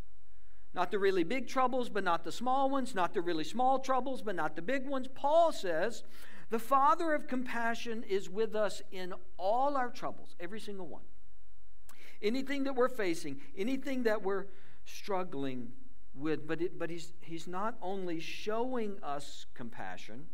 not 0.74 0.90
the 0.90 0.98
really 0.98 1.24
big 1.24 1.48
troubles, 1.48 1.88
but 1.88 2.04
not 2.04 2.24
the 2.24 2.32
small 2.32 2.70
ones. 2.70 2.94
Not 2.94 3.12
the 3.12 3.20
really 3.20 3.44
small 3.44 3.78
troubles, 3.78 4.22
but 4.22 4.34
not 4.34 4.56
the 4.56 4.62
big 4.62 4.86
ones. 4.86 5.06
Paul 5.14 5.52
says, 5.52 6.02
the 6.50 6.58
Father 6.58 7.14
of 7.14 7.28
compassion 7.28 8.04
is 8.08 8.28
with 8.28 8.54
us 8.54 8.82
in 8.90 9.14
all 9.38 9.76
our 9.76 9.90
troubles, 9.90 10.34
every 10.40 10.60
single 10.60 10.86
one. 10.86 11.02
Anything 12.20 12.64
that 12.64 12.76
we're 12.76 12.88
facing, 12.88 13.40
anything 13.56 14.04
that 14.04 14.22
we're 14.22 14.46
struggling 14.84 15.72
with, 16.14 16.46
but, 16.46 16.60
it, 16.60 16.78
but 16.78 16.90
he's, 16.90 17.12
he's 17.20 17.46
not 17.46 17.76
only 17.80 18.20
showing 18.20 18.96
us 19.02 19.46
compassion, 19.54 20.26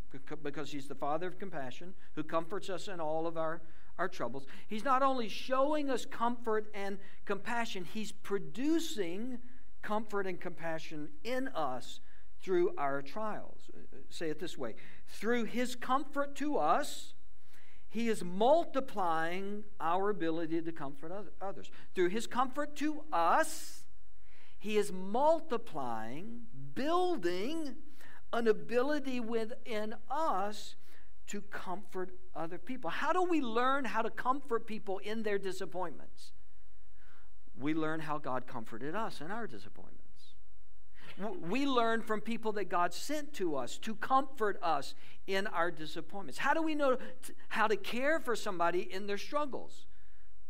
because 0.43 0.71
he's 0.73 0.89
the 0.89 0.95
Father 0.95 1.29
of 1.29 1.39
compassion, 1.39 1.95
who 2.15 2.23
comforts 2.23 2.69
us 2.69 2.89
in 2.89 3.01
all 3.01 3.27
of 3.27 3.37
our, 3.37 3.63
our 3.97 4.09
troubles. 4.09 4.47
He's 4.67 4.85
not 4.85 5.03
only 5.03 5.29
showing 5.29 5.89
us 5.89 6.05
comfort 6.05 6.69
and 6.75 6.99
compassion, 7.25 7.85
he's 7.85 8.13
producing 8.13 9.39
comfort 9.83 10.27
and 10.27 10.41
compassion 10.41 11.09
in 11.25 11.49
us 11.49 12.01
through 12.41 12.73
our 12.79 13.03
trials. 13.03 13.71
Uh, 13.75 13.79
uh, 13.79 13.99
say 14.11 14.31
it 14.31 14.39
this 14.39 14.57
way 14.57 14.75
through 15.09 15.45
his 15.45 15.75
comfort 15.75 16.35
to 16.37 16.57
us, 16.59 17.15
he 17.89 18.09
is 18.09 18.23
multiplying 18.23 19.65
our 19.81 20.11
ability 20.11 20.61
to 20.61 20.73
comfort 20.73 21.13
others. 21.41 21.71
Through 21.95 22.11
his 22.11 22.27
comfort 22.27 22.77
to 22.77 23.03
us, 23.13 23.85
he 24.59 24.77
is 24.77 24.93
multiplying, 24.93 26.43
building 26.75 27.77
an 28.33 28.47
ability 28.47 29.21
within 29.21 29.95
us 30.11 30.77
to 31.29 31.41
comfort 31.43 32.11
other 32.35 32.59
people. 32.59 32.91
How 32.91 33.13
do 33.13 33.23
we 33.23 33.41
learn 33.41 33.85
how 33.85 34.03
to 34.03 34.11
comfort 34.11 34.67
people 34.67 34.99
in 34.99 35.23
their 35.23 35.39
disappointments? 35.39 36.33
We 37.59 37.75
learn 37.75 38.01
how 38.01 38.19
God 38.19 38.47
comforted 38.47 38.95
us 38.95 39.21
in 39.21 39.31
our 39.31 39.47
disappointments. 39.47 40.05
We 41.41 41.67
learn 41.67 42.03
from 42.03 42.21
people 42.21 42.53
that 42.53 42.69
God 42.69 42.95
sent 42.95 43.33
to 43.35 43.57
us 43.57 43.77
to 43.79 43.97
comfort 43.97 44.59
us 44.63 44.95
in 45.27 45.49
our 45.49 45.71
disappointments. 45.71 46.39
How 46.39 46.55
do 46.55 46.63
we 46.63 46.77
know 46.77 46.97
how 47.49 47.67
to 47.67 47.77
care 47.77 48.21
for 48.21 48.37
somebody 48.37 48.83
in 48.83 49.09
their 49.09 49.19
struggles? 49.19 49.87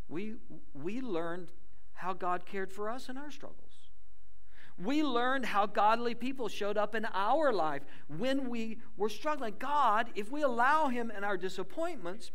We, 0.08 0.34
we 0.74 1.00
learned 1.00 1.52
how 1.94 2.12
God 2.12 2.44
cared 2.44 2.70
for 2.70 2.90
us 2.90 3.08
in 3.08 3.16
our 3.16 3.30
struggles. 3.30 3.64
We 4.78 5.02
learned 5.02 5.46
how 5.46 5.66
godly 5.66 6.14
people 6.14 6.48
showed 6.48 6.76
up 6.76 6.94
in 6.94 7.06
our 7.12 7.52
life 7.52 7.82
when 8.18 8.48
we 8.48 8.78
were 8.96 9.08
struggling. 9.08 9.54
God, 9.58 10.08
if 10.14 10.30
we 10.30 10.42
allow 10.42 10.88
Him 10.88 11.10
in 11.16 11.24
our 11.24 11.36
disappointments, 11.36 12.30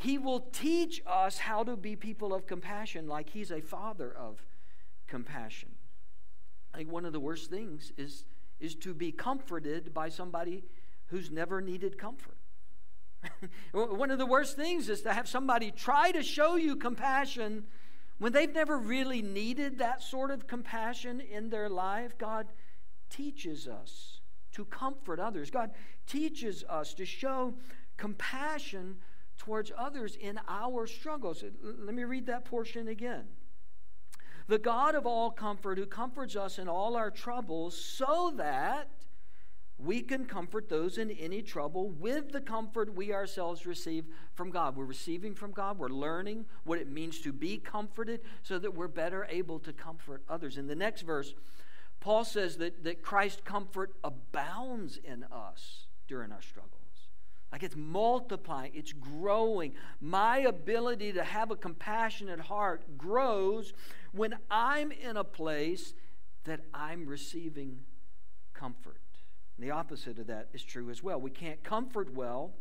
he 0.00 0.16
will 0.16 0.40
teach 0.40 1.02
us 1.06 1.36
how 1.36 1.62
to 1.62 1.76
be 1.76 1.94
people 1.94 2.32
of 2.32 2.46
compassion 2.46 3.06
like 3.06 3.28
He's 3.28 3.50
a 3.50 3.60
father 3.60 4.10
of 4.10 4.42
compassion. 5.06 5.72
I 6.72 6.78
think 6.78 6.90
one 6.90 7.04
of 7.04 7.12
the 7.12 7.20
worst 7.20 7.50
things 7.50 7.92
is, 7.98 8.24
is 8.60 8.74
to 8.76 8.94
be 8.94 9.12
comforted 9.12 9.92
by 9.92 10.08
somebody 10.08 10.64
who's 11.08 11.30
never 11.30 11.60
needed 11.60 11.98
comfort. 11.98 12.38
one 13.72 14.10
of 14.10 14.16
the 14.16 14.24
worst 14.24 14.56
things 14.56 14.88
is 14.88 15.02
to 15.02 15.12
have 15.12 15.28
somebody 15.28 15.70
try 15.70 16.10
to 16.12 16.22
show 16.22 16.56
you 16.56 16.76
compassion 16.76 17.64
when 18.16 18.32
they've 18.32 18.54
never 18.54 18.78
really 18.78 19.20
needed 19.20 19.80
that 19.80 20.02
sort 20.02 20.30
of 20.30 20.46
compassion 20.46 21.20
in 21.20 21.50
their 21.50 21.68
life. 21.68 22.16
God 22.16 22.46
teaches 23.10 23.68
us 23.68 24.20
to 24.52 24.64
comfort 24.64 25.20
others. 25.20 25.50
God 25.50 25.72
teaches 26.06 26.64
us 26.70 26.94
to 26.94 27.04
show 27.04 27.52
compassion 27.98 28.96
towards 29.40 29.72
others 29.76 30.16
in 30.20 30.38
our 30.48 30.86
struggles. 30.86 31.42
Let 31.62 31.94
me 31.94 32.04
read 32.04 32.26
that 32.26 32.44
portion 32.44 32.88
again. 32.88 33.24
The 34.48 34.58
God 34.58 34.94
of 34.94 35.06
all 35.06 35.30
comfort, 35.30 35.78
who 35.78 35.86
comforts 35.86 36.36
us 36.36 36.58
in 36.58 36.68
all 36.68 36.94
our 36.94 37.10
troubles, 37.10 37.74
so 37.74 38.34
that 38.36 38.90
we 39.78 40.02
can 40.02 40.26
comfort 40.26 40.68
those 40.68 40.98
in 40.98 41.10
any 41.12 41.40
trouble 41.40 41.88
with 41.88 42.32
the 42.32 42.40
comfort 42.42 42.94
we 42.94 43.14
ourselves 43.14 43.64
receive 43.64 44.04
from 44.34 44.50
God. 44.50 44.76
We're 44.76 44.84
receiving 44.84 45.34
from 45.34 45.52
God, 45.52 45.78
we're 45.78 45.88
learning 45.88 46.44
what 46.64 46.78
it 46.78 46.90
means 46.90 47.20
to 47.20 47.32
be 47.32 47.56
comforted 47.56 48.20
so 48.42 48.58
that 48.58 48.74
we're 48.74 48.88
better 48.88 49.26
able 49.30 49.58
to 49.60 49.72
comfort 49.72 50.22
others. 50.28 50.58
In 50.58 50.66
the 50.66 50.76
next 50.76 51.02
verse, 51.02 51.32
Paul 52.00 52.26
says 52.26 52.58
that, 52.58 52.84
that 52.84 53.02
Christ's 53.02 53.40
comfort 53.42 53.94
abounds 54.04 54.98
in 55.02 55.24
us 55.32 55.86
during 56.08 56.30
our 56.30 56.42
struggles. 56.42 56.79
Like 57.52 57.62
it's 57.62 57.76
multiplying, 57.76 58.72
it's 58.74 58.92
growing. 58.92 59.74
My 60.00 60.38
ability 60.38 61.12
to 61.14 61.24
have 61.24 61.50
a 61.50 61.56
compassionate 61.56 62.40
heart 62.40 62.96
grows 62.96 63.72
when 64.12 64.36
I'm 64.50 64.92
in 64.92 65.16
a 65.16 65.24
place 65.24 65.94
that 66.44 66.60
I'm 66.72 67.06
receiving 67.06 67.80
comfort. 68.54 69.00
And 69.56 69.66
the 69.66 69.72
opposite 69.72 70.18
of 70.18 70.28
that 70.28 70.48
is 70.52 70.62
true 70.62 70.90
as 70.90 71.02
well. 71.02 71.20
We 71.20 71.30
can't 71.30 71.62
comfort 71.62 72.14
well 72.14 72.52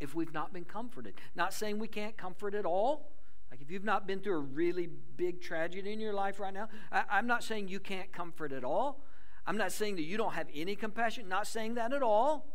if 0.00 0.14
we've 0.14 0.32
not 0.32 0.52
been 0.52 0.64
comforted. 0.64 1.14
Not 1.34 1.52
saying 1.52 1.78
we 1.78 1.88
can't 1.88 2.16
comfort 2.16 2.54
at 2.54 2.64
all. 2.64 3.12
Like 3.50 3.60
if 3.60 3.70
you've 3.70 3.84
not 3.84 4.06
been 4.06 4.20
through 4.20 4.36
a 4.36 4.40
really 4.40 4.88
big 5.16 5.40
tragedy 5.40 5.92
in 5.92 6.00
your 6.00 6.12
life 6.12 6.40
right 6.40 6.52
now, 6.52 6.68
I, 6.92 7.18
am 7.18 7.26
not 7.26 7.44
saying 7.44 7.68
you 7.68 7.80
can't 7.80 8.12
comfort 8.12 8.52
at 8.52 8.64
all. 8.64 9.04
I'm 9.46 9.56
not 9.56 9.72
saying 9.72 9.96
that 9.96 10.02
you 10.02 10.16
don't 10.16 10.34
have 10.34 10.48
any 10.54 10.76
compassion, 10.76 11.28
not 11.28 11.46
saying 11.46 11.74
that 11.74 11.92
at 11.92 12.02
all. 12.02 12.46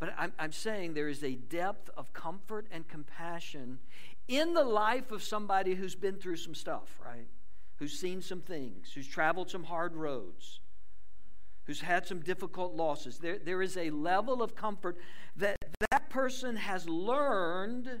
But 0.00 0.14
I'm, 0.18 0.32
I'm 0.38 0.52
saying 0.52 0.94
there 0.94 1.08
is 1.08 1.22
a 1.22 1.36
depth 1.36 1.90
of 1.96 2.12
comfort 2.12 2.66
and 2.72 2.88
compassion 2.88 3.78
in 4.26 4.54
the 4.54 4.64
life 4.64 5.12
of 5.12 5.22
somebody 5.22 5.74
who's 5.74 5.94
been 5.94 6.16
through 6.16 6.36
some 6.36 6.54
stuff, 6.54 6.98
right? 7.04 7.28
Who's 7.76 7.92
seen 7.92 8.20
some 8.20 8.40
things, 8.40 8.90
who's 8.92 9.06
traveled 9.06 9.50
some 9.50 9.64
hard 9.64 9.94
roads 9.94 10.60
who's 11.70 11.80
had 11.80 12.04
some 12.04 12.18
difficult 12.18 12.74
losses. 12.74 13.18
There, 13.18 13.38
there 13.38 13.62
is 13.62 13.76
a 13.76 13.90
level 13.90 14.42
of 14.42 14.56
comfort 14.56 14.98
that 15.36 15.56
that 15.92 16.10
person 16.10 16.56
has 16.56 16.88
learned 16.88 18.00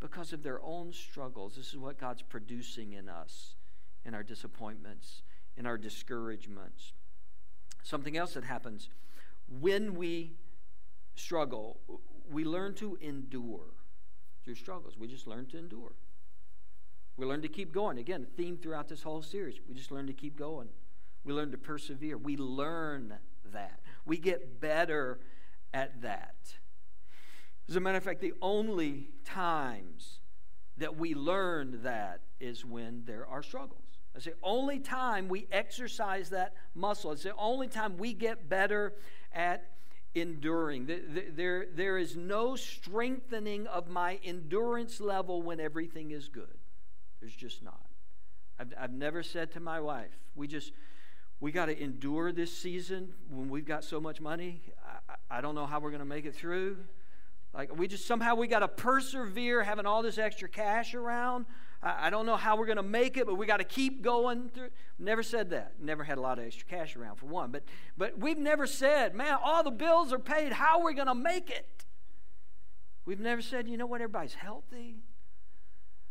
because 0.00 0.32
of 0.32 0.42
their 0.42 0.60
own 0.64 0.92
struggles. 0.92 1.54
This 1.54 1.68
is 1.68 1.76
what 1.76 1.96
God's 1.96 2.22
producing 2.22 2.94
in 2.94 3.08
us, 3.08 3.54
in 4.04 4.14
our 4.14 4.24
disappointments, 4.24 5.22
in 5.56 5.64
our 5.64 5.78
discouragements. 5.78 6.92
Something 7.84 8.16
else 8.16 8.34
that 8.34 8.42
happens 8.42 8.88
when 9.48 9.94
we 9.94 10.32
struggle, 11.18 11.80
we 12.30 12.44
learn 12.44 12.74
to 12.74 12.96
endure 13.00 13.74
through 14.44 14.54
struggles. 14.54 14.96
We 14.96 15.08
just 15.08 15.26
learn 15.26 15.46
to 15.46 15.58
endure. 15.58 15.92
We 17.16 17.26
learn 17.26 17.42
to 17.42 17.48
keep 17.48 17.72
going. 17.72 17.98
Again, 17.98 18.22
a 18.22 18.36
theme 18.36 18.56
throughout 18.56 18.88
this 18.88 19.02
whole 19.02 19.22
series. 19.22 19.56
We 19.68 19.74
just 19.74 19.90
learn 19.90 20.06
to 20.06 20.12
keep 20.12 20.38
going. 20.38 20.68
We 21.24 21.32
learn 21.32 21.50
to 21.50 21.58
persevere. 21.58 22.16
We 22.16 22.36
learn 22.36 23.14
that. 23.52 23.80
We 24.06 24.18
get 24.18 24.60
better 24.60 25.18
at 25.74 26.00
that. 26.02 26.36
As 27.68 27.76
a 27.76 27.80
matter 27.80 27.98
of 27.98 28.04
fact, 28.04 28.20
the 28.20 28.34
only 28.40 29.10
times 29.24 30.20
that 30.78 30.96
we 30.96 31.14
learn 31.14 31.82
that 31.82 32.20
is 32.40 32.64
when 32.64 33.02
there 33.04 33.26
are 33.26 33.42
struggles. 33.42 33.82
It's 34.14 34.24
the 34.24 34.34
only 34.42 34.78
time 34.78 35.28
we 35.28 35.46
exercise 35.52 36.30
that 36.30 36.54
muscle. 36.74 37.12
It's 37.12 37.24
the 37.24 37.34
only 37.36 37.68
time 37.68 37.98
we 37.98 38.14
get 38.14 38.48
better 38.48 38.94
at 39.32 39.70
enduring. 40.14 40.88
There, 41.34 41.66
there 41.74 41.98
is 41.98 42.16
no 42.16 42.56
strengthening 42.56 43.66
of 43.66 43.88
my 43.88 44.18
endurance 44.24 45.00
level 45.00 45.42
when 45.42 45.60
everything 45.60 46.10
is 46.10 46.28
good. 46.28 46.58
There's 47.20 47.34
just 47.34 47.62
not. 47.62 47.86
I've, 48.58 48.72
I've 48.78 48.92
never 48.92 49.22
said 49.22 49.52
to 49.52 49.60
my 49.60 49.80
wife, 49.80 50.10
we 50.34 50.48
just, 50.48 50.72
we 51.40 51.52
got 51.52 51.66
to 51.66 51.80
endure 51.80 52.32
this 52.32 52.56
season 52.56 53.14
when 53.28 53.48
we've 53.48 53.66
got 53.66 53.84
so 53.84 54.00
much 54.00 54.20
money. 54.20 54.62
I, 55.08 55.38
I 55.38 55.40
don't 55.40 55.54
know 55.54 55.66
how 55.66 55.80
we're 55.80 55.90
going 55.90 56.00
to 56.00 56.06
make 56.06 56.24
it 56.24 56.34
through. 56.34 56.78
Like, 57.54 57.76
we 57.76 57.88
just 57.88 58.06
somehow 58.06 58.34
we 58.34 58.46
got 58.46 58.60
to 58.60 58.68
persevere 58.68 59.62
having 59.62 59.86
all 59.86 60.02
this 60.02 60.18
extra 60.18 60.48
cash 60.48 60.94
around. 60.94 61.46
I, 61.82 62.10
don't 62.10 62.26
know 62.26 62.36
how 62.36 62.56
we're 62.56 62.66
going 62.66 62.76
to 62.76 62.82
make 62.82 63.16
it, 63.16 63.26
but 63.26 63.36
we 63.36 63.46
got 63.46 63.58
to 63.58 63.64
keep 63.64 64.02
going 64.02 64.48
through. 64.48 64.70
Never 64.98 65.22
said 65.22 65.50
that. 65.50 65.74
Never 65.80 66.02
had 66.02 66.18
a 66.18 66.20
lot 66.20 66.38
of 66.38 66.44
extra 66.44 66.66
cash 66.66 66.96
around, 66.96 67.16
for 67.16 67.26
one. 67.26 67.52
But, 67.52 67.62
but 67.96 68.18
we've 68.18 68.38
never 68.38 68.66
said, 68.66 69.14
man, 69.14 69.38
all 69.42 69.62
the 69.62 69.70
bills 69.70 70.12
are 70.12 70.18
paid. 70.18 70.52
How 70.52 70.80
are 70.80 70.84
we 70.84 70.94
going 70.94 71.06
to 71.06 71.14
make 71.14 71.50
it? 71.50 71.84
We've 73.04 73.20
never 73.20 73.40
said, 73.40 73.68
you 73.68 73.76
know 73.76 73.86
what, 73.86 74.00
everybody's 74.00 74.34
healthy. 74.34 74.96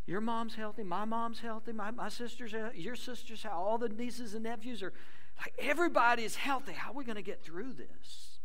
Your 0.06 0.21
mom's 0.21 0.56
healthy. 0.56 0.84
My 0.84 1.03
mom's 1.03 1.41
healthy. 1.41 1.73
My, 1.73 1.91
my 1.91 2.08
sister's 2.08 2.53
uh, 2.53 2.69
Your 2.73 2.95
sister's 2.95 3.43
healthy. 3.43 3.58
All 3.58 3.77
the 3.77 3.89
nieces 3.89 4.34
and 4.34 4.43
nephews 4.43 4.82
are 4.82 4.93
like, 5.38 5.53
everybody 5.60 6.23
is 6.23 6.38
healthy. 6.38 6.71
How 6.71 6.91
are 6.91 6.95
we 6.95 7.03
going 7.03 7.17
to 7.17 7.21
get 7.21 7.43
through 7.43 7.73
this? 7.73 8.39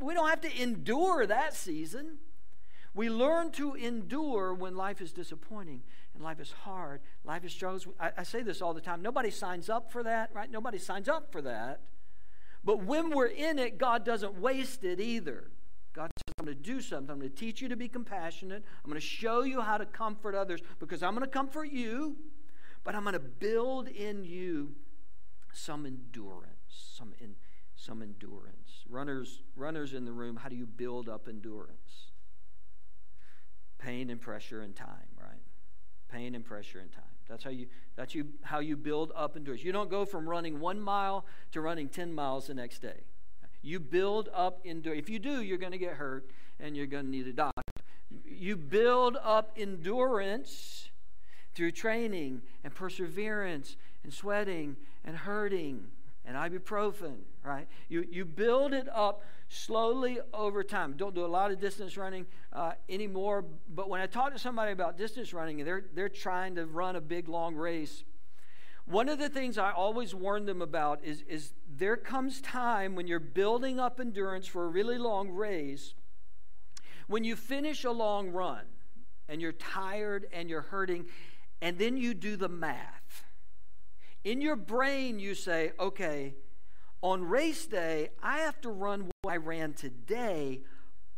We 0.00 0.14
don't 0.14 0.28
have 0.28 0.42
to 0.42 0.62
endure 0.62 1.26
that 1.26 1.54
season. 1.54 2.18
We 2.94 3.08
learn 3.08 3.52
to 3.52 3.74
endure 3.74 4.52
when 4.52 4.76
life 4.76 5.00
is 5.00 5.12
disappointing 5.12 5.82
and 6.14 6.22
life 6.22 6.40
is 6.40 6.52
hard, 6.52 7.00
life 7.24 7.44
is 7.44 7.52
struggles. 7.52 7.86
I, 7.98 8.10
I, 8.18 8.22
say 8.22 8.42
this 8.42 8.60
all 8.60 8.74
the 8.74 8.82
time. 8.82 9.00
Nobody 9.00 9.30
signs 9.30 9.70
up 9.70 9.90
for 9.90 10.02
that, 10.02 10.30
right? 10.34 10.50
Nobody 10.50 10.78
signs 10.78 11.08
up 11.08 11.32
for 11.32 11.40
that. 11.42 11.80
But 12.64 12.84
when 12.84 13.10
we're 13.10 13.26
in 13.26 13.58
it, 13.58 13.78
God 13.78 14.04
doesn't 14.04 14.38
waste 14.38 14.84
it 14.84 15.00
either. 15.00 15.50
God 15.94 16.10
says, 16.16 16.34
I'm 16.38 16.44
going 16.44 16.56
to 16.56 16.62
do 16.62 16.80
something. 16.80 17.10
I'm 17.10 17.18
going 17.18 17.30
to 17.30 17.36
teach 17.36 17.60
you 17.60 17.68
to 17.68 17.76
be 17.76 17.88
compassionate. 17.88 18.62
I'm 18.84 18.90
going 18.90 19.00
to 19.00 19.06
show 19.06 19.42
you 19.42 19.60
how 19.60 19.78
to 19.78 19.86
comfort 19.86 20.34
others 20.34 20.60
because 20.78 21.02
I'm 21.02 21.14
going 21.14 21.24
to 21.24 21.30
comfort 21.30 21.70
you, 21.70 22.16
but 22.84 22.94
I'm 22.94 23.02
going 23.02 23.14
to 23.14 23.18
build 23.18 23.88
in 23.88 24.24
you 24.24 24.74
some 25.52 25.86
endurance, 25.86 26.46
some, 26.68 27.12
in, 27.20 27.36
some 27.74 28.02
endurance. 28.02 28.84
Runners, 28.88 29.42
runners 29.56 29.92
in 29.94 30.04
the 30.04 30.12
room, 30.12 30.36
how 30.36 30.48
do 30.48 30.56
you 30.56 30.66
build 30.66 31.08
up 31.08 31.28
endurance? 31.28 32.11
Pain 33.82 34.10
and 34.10 34.20
pressure 34.20 34.60
and 34.60 34.74
time, 34.74 35.08
right? 35.20 35.40
Pain 36.08 36.34
and 36.34 36.44
pressure 36.44 36.78
and 36.78 36.92
time. 36.92 37.04
That's 37.28 37.44
how 37.44 37.50
you 37.50 37.66
that's 37.96 38.14
you 38.14 38.28
how 38.42 38.60
you 38.60 38.76
build 38.76 39.12
up 39.16 39.36
endurance. 39.36 39.64
You 39.64 39.72
don't 39.72 39.90
go 39.90 40.04
from 40.04 40.28
running 40.28 40.60
one 40.60 40.80
mile 40.80 41.24
to 41.52 41.60
running 41.60 41.88
10 41.88 42.12
miles 42.12 42.46
the 42.46 42.54
next 42.54 42.80
day. 42.80 43.04
You 43.62 43.80
build 43.80 44.28
up 44.34 44.60
endurance. 44.64 45.00
If 45.00 45.08
you 45.08 45.18
do, 45.18 45.42
you're 45.42 45.58
going 45.58 45.72
to 45.72 45.78
get 45.78 45.94
hurt 45.94 46.30
and 46.60 46.76
you're 46.76 46.86
going 46.86 47.04
to 47.06 47.10
need 47.10 47.26
a 47.28 47.32
doctor. 47.32 47.62
You 48.26 48.56
build 48.56 49.16
up 49.22 49.52
endurance 49.56 50.90
through 51.54 51.72
training 51.72 52.42
and 52.64 52.74
perseverance 52.74 53.76
and 54.02 54.12
sweating 54.12 54.76
and 55.04 55.16
hurting 55.16 55.84
and 56.24 56.36
ibuprofen, 56.36 57.16
right? 57.44 57.66
You, 57.88 58.06
you 58.08 58.24
build 58.24 58.72
it 58.72 58.88
up 58.92 59.22
slowly 59.48 60.18
over 60.32 60.62
time. 60.62 60.94
Don't 60.96 61.14
do 61.14 61.24
a 61.24 61.26
lot 61.26 61.50
of 61.50 61.60
distance 61.60 61.96
running 61.96 62.26
uh, 62.52 62.72
anymore. 62.88 63.44
But 63.68 63.88
when 63.88 64.00
I 64.00 64.06
talk 64.06 64.32
to 64.32 64.38
somebody 64.38 64.72
about 64.72 64.96
distance 64.96 65.32
running 65.34 65.60
and 65.60 65.66
they're, 65.66 65.84
they're 65.94 66.08
trying 66.08 66.54
to 66.54 66.66
run 66.66 66.96
a 66.96 67.00
big, 67.00 67.28
long 67.28 67.54
race, 67.54 68.04
one 68.84 69.08
of 69.08 69.18
the 69.18 69.28
things 69.28 69.58
I 69.58 69.70
always 69.70 70.14
warn 70.14 70.44
them 70.46 70.60
about 70.60 71.04
is, 71.04 71.22
is 71.28 71.52
there 71.68 71.96
comes 71.96 72.40
time 72.40 72.94
when 72.94 73.06
you're 73.06 73.20
building 73.20 73.78
up 73.78 74.00
endurance 74.00 74.46
for 74.46 74.64
a 74.64 74.68
really 74.68 74.98
long 74.98 75.30
race, 75.30 75.94
when 77.06 77.24
you 77.24 77.36
finish 77.36 77.84
a 77.84 77.90
long 77.90 78.30
run 78.30 78.64
and 79.28 79.40
you're 79.40 79.52
tired 79.52 80.26
and 80.32 80.50
you're 80.50 80.62
hurting, 80.62 81.06
and 81.60 81.78
then 81.78 81.96
you 81.96 82.12
do 82.12 82.36
the 82.36 82.48
math. 82.48 83.01
In 84.24 84.40
your 84.40 84.56
brain, 84.56 85.18
you 85.18 85.34
say, 85.34 85.72
okay, 85.78 86.34
on 87.00 87.24
race 87.24 87.66
day, 87.66 88.10
I 88.22 88.38
have 88.38 88.60
to 88.60 88.70
run 88.70 89.10
what 89.22 89.32
I 89.32 89.36
ran 89.36 89.72
today 89.72 90.60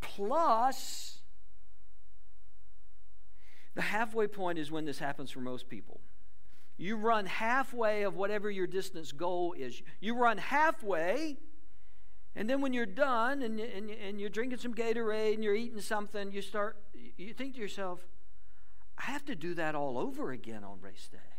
plus 0.00 1.18
the 3.74 3.82
halfway 3.82 4.26
point 4.26 4.58
is 4.58 4.70
when 4.70 4.84
this 4.84 4.98
happens 4.98 5.30
for 5.30 5.40
most 5.40 5.68
people. 5.68 6.00
You 6.76 6.96
run 6.96 7.26
halfway 7.26 8.02
of 8.02 8.16
whatever 8.16 8.50
your 8.50 8.66
distance 8.66 9.12
goal 9.12 9.54
is. 9.56 9.80
You 10.00 10.16
run 10.16 10.38
halfway, 10.38 11.38
and 12.34 12.48
then 12.48 12.60
when 12.60 12.72
you're 12.72 12.86
done 12.86 13.42
and, 13.42 13.60
and, 13.60 13.90
and 13.90 14.20
you're 14.20 14.30
drinking 14.30 14.58
some 14.58 14.74
Gatorade 14.74 15.34
and 15.34 15.44
you're 15.44 15.54
eating 15.54 15.80
something, 15.80 16.32
you 16.32 16.42
start, 16.42 16.76
you 17.16 17.32
think 17.32 17.54
to 17.54 17.60
yourself, 17.60 18.00
I 18.98 19.10
have 19.10 19.24
to 19.26 19.34
do 19.34 19.54
that 19.54 19.74
all 19.74 19.98
over 19.98 20.30
again 20.30 20.64
on 20.64 20.80
race 20.80 21.08
day. 21.10 21.33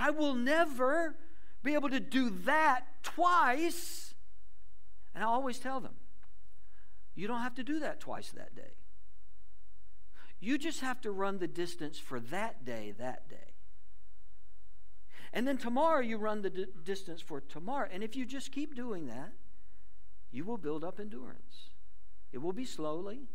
I 0.00 0.10
will 0.10 0.34
never 0.34 1.14
be 1.62 1.74
able 1.74 1.90
to 1.90 2.00
do 2.00 2.30
that 2.46 2.86
twice. 3.02 4.14
And 5.14 5.22
I 5.22 5.26
always 5.26 5.58
tell 5.58 5.78
them, 5.78 5.92
you 7.14 7.28
don't 7.28 7.42
have 7.42 7.54
to 7.56 7.62
do 7.62 7.80
that 7.80 8.00
twice 8.00 8.30
that 8.30 8.56
day. 8.56 8.72
You 10.40 10.56
just 10.56 10.80
have 10.80 11.02
to 11.02 11.10
run 11.10 11.38
the 11.38 11.46
distance 11.46 11.98
for 11.98 12.18
that 12.18 12.64
day, 12.64 12.94
that 12.98 13.28
day. 13.28 13.36
And 15.34 15.46
then 15.46 15.58
tomorrow 15.58 16.00
you 16.00 16.16
run 16.16 16.40
the 16.40 16.50
d- 16.50 16.66
distance 16.82 17.20
for 17.20 17.42
tomorrow. 17.42 17.88
And 17.92 18.02
if 18.02 18.16
you 18.16 18.24
just 18.24 18.52
keep 18.52 18.74
doing 18.74 19.06
that, 19.08 19.32
you 20.32 20.44
will 20.44 20.56
build 20.56 20.82
up 20.82 20.98
endurance. 20.98 21.68
It 22.32 22.38
will 22.38 22.54
be 22.54 22.64
slowly. 22.64 23.28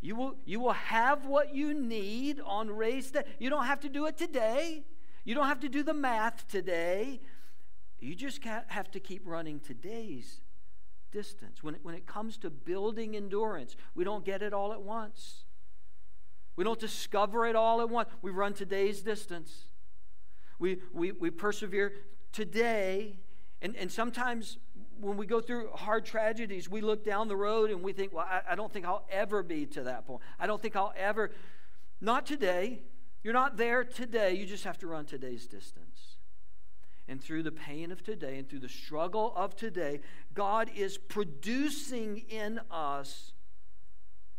You 0.00 0.16
will, 0.16 0.34
you 0.44 0.58
will 0.58 0.72
have 0.72 1.24
what 1.24 1.54
you 1.54 1.72
need 1.72 2.40
on 2.44 2.68
race 2.68 3.12
day. 3.12 3.22
You 3.38 3.48
don't 3.48 3.66
have 3.66 3.80
to 3.80 3.88
do 3.88 4.06
it 4.06 4.18
today. 4.18 4.82
You 5.24 5.34
don't 5.34 5.46
have 5.46 5.60
to 5.60 5.68
do 5.68 5.82
the 5.82 5.94
math 5.94 6.46
today. 6.48 7.20
You 7.98 8.14
just 8.14 8.44
have 8.44 8.90
to 8.90 9.00
keep 9.00 9.22
running 9.24 9.60
today's 9.60 10.40
distance. 11.10 11.62
When 11.62 11.76
it, 11.76 11.80
when 11.82 11.94
it 11.94 12.06
comes 12.06 12.36
to 12.38 12.50
building 12.50 13.16
endurance, 13.16 13.76
we 13.94 14.04
don't 14.04 14.24
get 14.24 14.42
it 14.42 14.52
all 14.52 14.72
at 14.72 14.82
once. 14.82 15.44
We 16.56 16.64
don't 16.64 16.78
discover 16.78 17.46
it 17.46 17.56
all 17.56 17.80
at 17.80 17.88
once. 17.88 18.10
We 18.20 18.30
run 18.30 18.52
today's 18.52 19.00
distance. 19.00 19.64
We, 20.58 20.78
we, 20.92 21.12
we 21.12 21.30
persevere 21.30 21.92
today. 22.32 23.18
And, 23.62 23.74
and 23.76 23.90
sometimes 23.90 24.58
when 25.00 25.16
we 25.16 25.26
go 25.26 25.40
through 25.40 25.70
hard 25.70 26.04
tragedies, 26.04 26.68
we 26.68 26.80
look 26.80 27.04
down 27.04 27.28
the 27.28 27.36
road 27.36 27.70
and 27.70 27.82
we 27.82 27.92
think, 27.92 28.12
well, 28.12 28.26
I, 28.28 28.42
I 28.50 28.54
don't 28.54 28.72
think 28.72 28.84
I'll 28.84 29.06
ever 29.10 29.42
be 29.42 29.66
to 29.66 29.84
that 29.84 30.06
point. 30.06 30.20
I 30.38 30.46
don't 30.46 30.60
think 30.60 30.76
I'll 30.76 30.92
ever. 30.96 31.30
Not 32.00 32.26
today. 32.26 32.82
You're 33.24 33.32
not 33.32 33.56
there 33.56 33.82
today. 33.82 34.34
You 34.34 34.44
just 34.44 34.64
have 34.64 34.78
to 34.78 34.86
run 34.86 35.06
today's 35.06 35.46
distance. 35.46 36.18
And 37.08 37.22
through 37.22 37.42
the 37.42 37.52
pain 37.52 37.90
of 37.90 38.02
today 38.02 38.38
and 38.38 38.48
through 38.48 38.60
the 38.60 38.68
struggle 38.68 39.32
of 39.34 39.56
today, 39.56 40.00
God 40.34 40.70
is 40.74 40.98
producing 40.98 42.18
in 42.28 42.60
us 42.70 43.32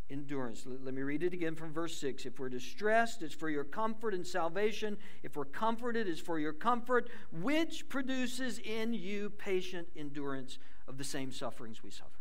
endurance. 0.10 0.66
Let 0.68 0.94
me 0.94 1.02
read 1.02 1.24
it 1.24 1.34
again 1.34 1.56
from 1.56 1.74
verse 1.74 1.98
6. 1.98 2.26
If 2.28 2.40
we're 2.40 2.50
distressed, 2.50 3.24
it's 3.24 3.34
for 3.34 3.50
your 3.50 3.64
comfort 3.64 4.14
and 4.14 4.26
salvation. 4.26 4.98
If 5.24 5.36
we're 5.36 5.46
comforted, 5.46 6.08
it's 6.08 6.20
for 6.20 6.40
your 6.40 6.54
comfort, 6.54 7.10
which 7.32 7.90
produces 7.90 8.60
in 8.60 8.94
you 8.94 9.32
patient 9.32 9.88
endurance 9.96 10.60
of 10.88 10.98
the 10.98 11.04
same 11.04 11.32
sufferings 11.32 11.84
we 11.84 11.90
suffer. 11.90 12.12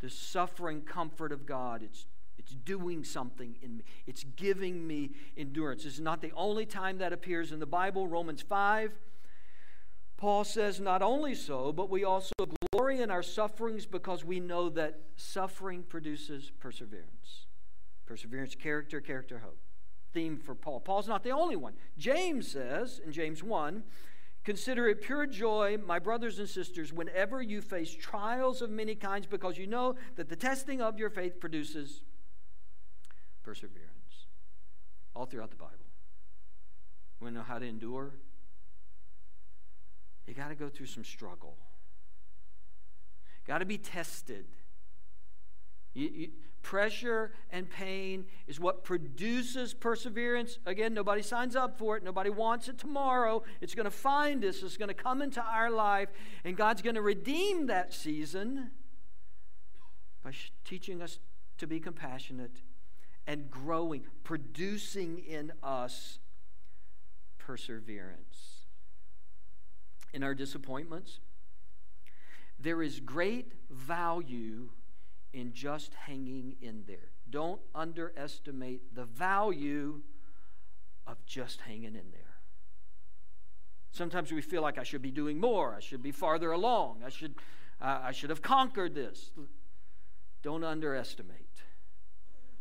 The 0.00 0.10
suffering 0.10 0.82
comfort 0.82 1.30
of 1.30 1.46
God, 1.46 1.82
it's 1.82 2.06
it's 2.38 2.52
doing 2.52 3.04
something 3.04 3.56
in 3.62 3.78
me. 3.78 3.84
It's 4.06 4.24
giving 4.36 4.86
me 4.86 5.12
endurance. 5.36 5.84
This 5.84 5.94
is 5.94 6.00
not 6.00 6.20
the 6.20 6.32
only 6.36 6.66
time 6.66 6.98
that 6.98 7.12
appears 7.12 7.52
in 7.52 7.60
the 7.60 7.66
Bible. 7.66 8.06
Romans 8.06 8.42
5 8.42 8.92
Paul 10.16 10.44
says, 10.44 10.80
Not 10.80 11.02
only 11.02 11.34
so, 11.34 11.72
but 11.72 11.90
we 11.90 12.04
also 12.04 12.32
glory 12.72 13.00
in 13.00 13.10
our 13.10 13.22
sufferings 13.22 13.86
because 13.86 14.24
we 14.24 14.40
know 14.40 14.68
that 14.70 14.98
suffering 15.16 15.82
produces 15.82 16.50
perseverance. 16.60 17.46
Perseverance, 18.06 18.54
character, 18.54 19.00
character, 19.00 19.40
hope. 19.40 19.58
Theme 20.12 20.38
for 20.38 20.54
Paul. 20.54 20.80
Paul's 20.80 21.08
not 21.08 21.24
the 21.24 21.30
only 21.30 21.56
one. 21.56 21.74
James 21.98 22.48
says 22.48 23.00
in 23.04 23.12
James 23.12 23.42
1 23.42 23.82
Consider 24.44 24.88
it 24.88 25.00
pure 25.00 25.26
joy, 25.26 25.78
my 25.84 25.98
brothers 25.98 26.38
and 26.38 26.48
sisters, 26.48 26.92
whenever 26.92 27.40
you 27.40 27.62
face 27.62 27.94
trials 27.94 28.60
of 28.60 28.68
many 28.68 28.94
kinds, 28.94 29.26
because 29.26 29.56
you 29.56 29.66
know 29.66 29.94
that 30.16 30.28
the 30.28 30.36
testing 30.36 30.82
of 30.82 30.98
your 30.98 31.08
faith 31.08 31.40
produces 31.40 32.02
perseverance. 33.44 33.90
All 35.14 35.26
throughout 35.26 35.50
the 35.50 35.56
Bible. 35.56 35.72
We 37.20 37.30
know 37.30 37.42
how 37.42 37.58
to 37.58 37.66
endure 37.66 38.14
you 40.26 40.34
got 40.34 40.48
to 40.48 40.54
go 40.54 40.68
through 40.68 40.86
some 40.86 41.04
struggle. 41.04 41.56
Got 43.46 43.58
to 43.58 43.66
be 43.66 43.78
tested. 43.78 44.46
You, 45.92 46.08
you, 46.08 46.28
pressure 46.62 47.32
and 47.50 47.68
pain 47.68 48.24
is 48.46 48.58
what 48.58 48.84
produces 48.84 49.74
perseverance. 49.74 50.58
Again, 50.64 50.94
nobody 50.94 51.20
signs 51.20 51.54
up 51.54 51.78
for 51.78 51.96
it. 51.96 52.02
Nobody 52.02 52.30
wants 52.30 52.68
it 52.68 52.78
tomorrow. 52.78 53.42
It's 53.60 53.74
going 53.74 53.84
to 53.84 53.90
find 53.90 54.44
us. 54.44 54.62
It's 54.62 54.78
going 54.78 54.88
to 54.88 54.94
come 54.94 55.20
into 55.20 55.42
our 55.42 55.70
life. 55.70 56.08
And 56.42 56.56
God's 56.56 56.80
going 56.80 56.94
to 56.94 57.02
redeem 57.02 57.66
that 57.66 57.92
season 57.92 58.70
by 60.24 60.32
teaching 60.64 61.02
us 61.02 61.18
to 61.58 61.66
be 61.66 61.80
compassionate 61.80 62.62
and 63.26 63.50
growing, 63.50 64.04
producing 64.22 65.18
in 65.18 65.52
us 65.62 66.18
perseverance 67.38 68.66
in 70.12 70.22
our 70.22 70.34
disappointments. 70.34 71.20
There 72.58 72.82
is 72.82 73.00
great 73.00 73.52
value 73.70 74.70
in 75.32 75.52
just 75.52 75.92
hanging 75.94 76.56
in 76.60 76.84
there. 76.86 77.10
Don't 77.28 77.60
underestimate 77.74 78.94
the 78.94 79.04
value 79.04 80.02
of 81.06 81.24
just 81.26 81.60
hanging 81.62 81.96
in 81.96 82.10
there. 82.12 82.20
Sometimes 83.90 84.32
we 84.32 84.40
feel 84.40 84.62
like 84.62 84.78
I 84.78 84.82
should 84.82 85.02
be 85.02 85.10
doing 85.10 85.40
more. 85.40 85.74
I 85.74 85.80
should 85.80 86.02
be 86.02 86.12
farther 86.12 86.52
along. 86.52 87.02
I 87.04 87.08
should, 87.08 87.34
uh, 87.80 88.00
I 88.04 88.12
should 88.12 88.30
have 88.30 88.42
conquered 88.42 88.94
this. 88.94 89.30
Don't 90.42 90.64
underestimate 90.64 91.62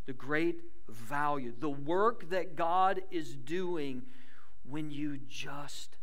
the 0.06 0.14
great 0.14 0.62
value, 0.90 1.54
the 1.58 1.70
work 1.70 2.30
that 2.30 2.56
God 2.56 3.02
is 3.12 3.36
doing 3.36 4.04
when 4.68 4.92
you 4.92 5.18
just 5.28 5.98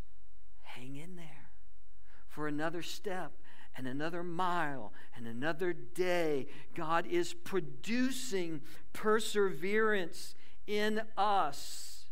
hang 0.63 0.97
in 0.97 1.17
there 1.17 1.51
for 2.29 2.47
another 2.47 2.83
step 2.83 3.33
and 3.77 3.87
another 3.87 4.23
mile 4.23 4.93
and 5.17 5.27
another 5.27 5.73
day. 5.73 6.47
God 6.75 7.07
is 7.07 7.35
producing 7.35 8.61
perseverance 8.93 10.35
in 10.67 11.03
us. 11.17 12.07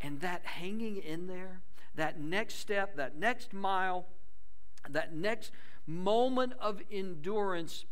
And 0.00 0.20
that 0.20 0.44
hanging 0.44 0.98
in 0.98 1.26
there, 1.26 1.62
that 1.94 2.20
next 2.20 2.56
step, 2.56 2.96
that 2.96 3.16
next 3.16 3.52
mile, 3.52 4.06
that 4.90 5.14
next 5.14 5.50
moment 5.86 6.52
of 6.60 6.80
endurance 6.90 7.84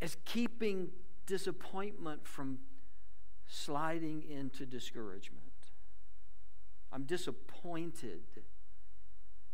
is 0.00 0.16
keeping 0.24 0.88
disappointment 1.26 2.26
from 2.26 2.58
sliding 3.46 4.22
into 4.28 4.66
discouragement. 4.66 5.42
I'm 6.92 7.04
disappointed 7.04 8.20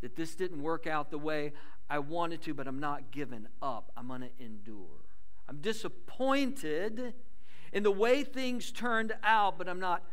that 0.01 0.17
this 0.17 0.35
didn't 0.35 0.63
work 0.63 0.87
out 0.87 1.11
the 1.11 1.19
way 1.19 1.53
I 1.89 1.99
wanted 1.99 2.43
to, 2.43 2.55
but 2.55 2.67
I'm 2.67 2.81
not 2.81 3.11
giving 3.11 3.47
up. 3.61 3.91
I'm 3.97 4.09
going 4.09 4.23
to 4.23 4.31
endure. 4.39 5.07
I'm 5.49 5.59
disappointed 5.59 7.15
in 7.73 7.83
the 7.83 7.91
way 7.91 8.23
things 8.23 8.71
turned 8.71 9.15
out, 9.23 9.59
but 9.59 9.69
I'm 9.69 9.81
not 9.81 10.05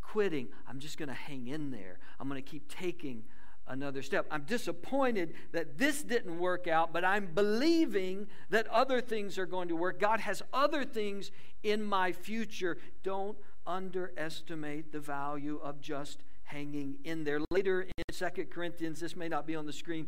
quitting. 0.00 0.48
I'm 0.68 0.78
just 0.78 0.98
going 0.98 1.08
to 1.08 1.14
hang 1.14 1.48
in 1.48 1.70
there. 1.70 1.98
I'm 2.18 2.28
going 2.28 2.42
to 2.42 2.48
keep 2.48 2.68
taking 2.68 3.24
another 3.68 4.02
step. 4.02 4.26
I'm 4.30 4.42
disappointed 4.42 5.34
that 5.52 5.78
this 5.78 6.02
didn't 6.02 6.38
work 6.38 6.66
out, 6.66 6.92
but 6.92 7.04
I'm 7.04 7.26
believing 7.34 8.26
that 8.50 8.66
other 8.68 9.00
things 9.00 9.38
are 9.38 9.46
going 9.46 9.68
to 9.68 9.76
work. 9.76 10.00
God 10.00 10.20
has 10.20 10.42
other 10.52 10.84
things 10.84 11.30
in 11.62 11.84
my 11.84 12.12
future. 12.12 12.78
Don't 13.02 13.36
underestimate 13.66 14.92
the 14.92 15.00
value 15.00 15.60
of 15.62 15.80
just 15.80 16.24
hanging 16.44 16.96
in 17.04 17.24
there. 17.24 17.40
Later 17.50 17.82
in 17.82 18.04
Second 18.10 18.50
Corinthians, 18.50 19.00
this 19.00 19.14
may 19.14 19.28
not 19.28 19.46
be 19.46 19.54
on 19.54 19.66
the 19.66 19.72
screen, 19.72 20.06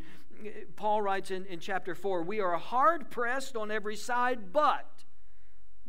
Paul 0.75 1.01
writes 1.01 1.29
in, 1.31 1.45
in 1.45 1.59
chapter 1.59 1.93
4 1.93 2.23
We 2.23 2.39
are 2.39 2.57
hard 2.57 3.11
pressed 3.11 3.55
on 3.55 3.71
every 3.71 3.95
side, 3.95 4.51
but 4.51 5.03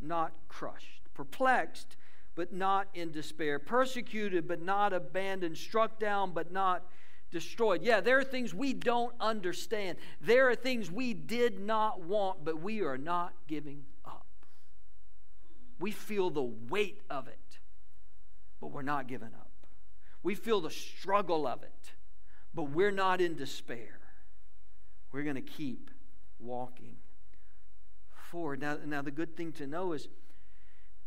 not 0.00 0.32
crushed, 0.48 1.02
perplexed, 1.14 1.96
but 2.34 2.52
not 2.52 2.88
in 2.94 3.10
despair, 3.12 3.58
persecuted, 3.58 4.46
but 4.46 4.60
not 4.60 4.92
abandoned, 4.92 5.56
struck 5.56 5.98
down, 5.98 6.32
but 6.32 6.52
not 6.52 6.86
destroyed. 7.32 7.82
Yeah, 7.82 8.00
there 8.00 8.18
are 8.18 8.24
things 8.24 8.54
we 8.54 8.72
don't 8.74 9.14
understand. 9.18 9.98
There 10.20 10.48
are 10.50 10.54
things 10.54 10.90
we 10.90 11.14
did 11.14 11.58
not 11.58 12.02
want, 12.02 12.44
but 12.44 12.60
we 12.60 12.82
are 12.82 12.98
not 12.98 13.32
giving 13.48 13.84
up. 14.04 14.26
We 15.80 15.90
feel 15.90 16.30
the 16.30 16.42
weight 16.42 17.00
of 17.10 17.26
it, 17.26 17.58
but 18.60 18.68
we're 18.68 18.82
not 18.82 19.08
giving 19.08 19.34
up. 19.34 19.50
We 20.22 20.36
feel 20.36 20.60
the 20.60 20.70
struggle 20.70 21.46
of 21.48 21.64
it, 21.64 21.92
but 22.54 22.64
we're 22.64 22.92
not 22.92 23.20
in 23.20 23.34
despair. 23.34 23.98
We're 25.10 25.24
going 25.24 25.34
to 25.34 25.40
keep 25.40 25.90
walking 26.38 26.96
forward. 28.30 28.60
Now, 28.60 28.78
now, 28.84 29.02
the 29.02 29.10
good 29.10 29.36
thing 29.36 29.52
to 29.52 29.66
know 29.66 29.92
is 29.92 30.08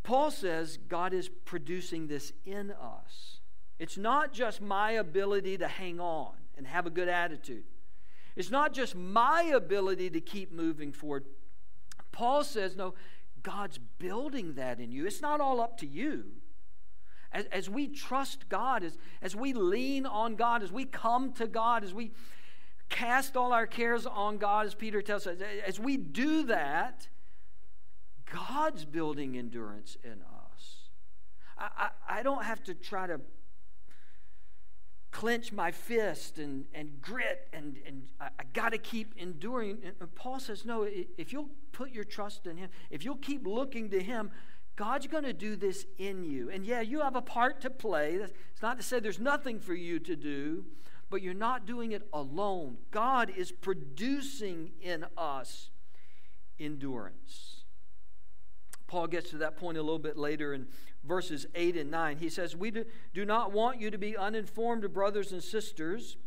Paul 0.04 0.32
says 0.32 0.78
God 0.90 1.14
is 1.14 1.30
producing 1.30 2.08
this 2.08 2.34
in 2.46 2.72
us. 2.72 3.40
It's 3.80 3.98
not 3.98 4.34
just 4.34 4.62
my 4.62 4.92
ability 4.92 5.58
to 5.58 5.68
hang 5.68 6.00
on 6.00 6.34
and 6.58 6.66
have 6.66 6.86
a 6.86 6.90
good 6.90 7.10
attitude. 7.10 7.66
It's 8.36 8.52
not 8.52 8.74
just 8.74 8.96
my 8.96 9.44
ability 9.44 10.10
to 10.12 10.22
keep 10.22 10.52
moving 10.52 10.92
forward. 10.92 11.26
Paul 12.12 12.44
says, 12.44 12.76
no, 12.76 12.94
God's 13.44 13.78
building 13.78 14.54
that 14.54 14.80
in 14.80 14.92
you. 14.92 15.06
It's 15.06 15.22
not 15.22 15.42
all 15.42 15.62
up 15.62 15.78
to 15.80 15.88
you 15.88 16.26
as, 17.36 17.46
as 17.52 17.70
we 17.70 17.88
trust 17.88 18.48
God, 18.48 18.84
as, 18.84 18.98
as 19.22 19.36
we 19.36 19.54
lean 19.54 20.06
on 20.06 20.36
God, 20.36 20.64
as 20.64 20.72
we 20.72 20.86
come 20.86 21.34
to 21.34 21.48
God, 21.48 21.84
as 21.84 21.94
we 21.94 22.12
cast 22.90 23.36
all 23.36 23.52
our 23.52 23.68
cares 23.68 24.06
on 24.06 24.38
God, 24.38 24.66
as 24.66 24.74
Peter 24.74 25.02
tells 25.02 25.28
us, 25.28 25.40
as 25.66 25.80
we 25.80 25.98
do 25.98 26.44
that, 26.44 27.10
God's 28.32 28.86
building 28.86 29.38
endurance 29.38 29.98
in 30.04 30.22
us. 30.22 30.90
I, 31.58 31.68
I, 31.78 32.20
I 32.20 32.24
don't 32.24 32.44
have 32.44 32.64
to 32.64 32.74
try 32.74 33.06
to 33.08 33.20
clench 35.16 35.54
my 35.54 35.72
fist 35.72 36.40
and, 36.40 36.66
and 36.74 37.02
grit 37.02 37.48
and, 37.54 37.78
and 37.88 38.04
I, 38.20 38.26
I 38.38 38.44
got 38.52 38.74
to 38.74 38.78
keep 38.78 39.14
enduring. 39.16 39.78
And 40.02 40.14
Paul 40.14 40.42
says, 40.42 40.66
no, 40.66 40.86
if 41.18 41.32
you'll 41.32 41.48
put 41.72 41.92
your 41.92 42.04
trust 42.04 42.46
in 42.48 42.58
him, 42.58 42.70
if 42.90 43.06
you'll 43.06 43.16
keep 43.16 43.48
looking 43.48 43.90
to 43.92 44.04
him, 44.04 44.30
God's 44.76 45.08
going 45.08 45.24
to 45.24 45.32
do 45.32 45.56
this 45.56 45.86
in 45.98 46.26
you. 46.26 46.50
And 46.50 46.66
yeah, 46.66 46.82
you 46.82 47.00
have 47.00 47.16
a 47.16 47.22
part 47.22 47.62
to 47.62 47.70
play. 47.70 48.16
It's 48.16 48.62
not 48.62 48.76
to 48.76 48.84
say 48.84 49.00
there's 49.00 49.18
nothing 49.18 49.58
for 49.58 49.74
you 49.74 50.00
to 50.00 50.18
do, 50.18 50.66
but 51.10 51.22
you're 51.22 51.34
not 51.34 51.66
doing 51.66 51.94
it 51.94 52.06
alone. 52.12 52.76
God 52.92 53.32
is 53.38 53.54
producing 53.54 54.72
in 54.82 55.06
us 55.18 55.70
endurance. 56.60 57.64
Paul 58.88 59.08
gets 59.08 59.30
to 59.30 59.38
that 59.38 59.56
point 59.56 59.78
a 59.78 59.82
little 59.82 59.98
bit 59.98 60.18
later 60.18 60.54
in 60.54 60.68
verses 61.06 61.46
8 61.56 61.78
and 61.78 61.92
9. 61.92 62.18
He 62.18 62.30
says, 62.30 62.56
We 62.56 62.72
do 62.72 63.26
not 63.26 63.52
want 63.52 63.80
you 63.80 63.92
to 63.92 63.98
be 63.98 64.18
uninformed, 64.18 64.92
brothers 64.94 65.32
and 65.32 65.44
sisters, 65.44 66.18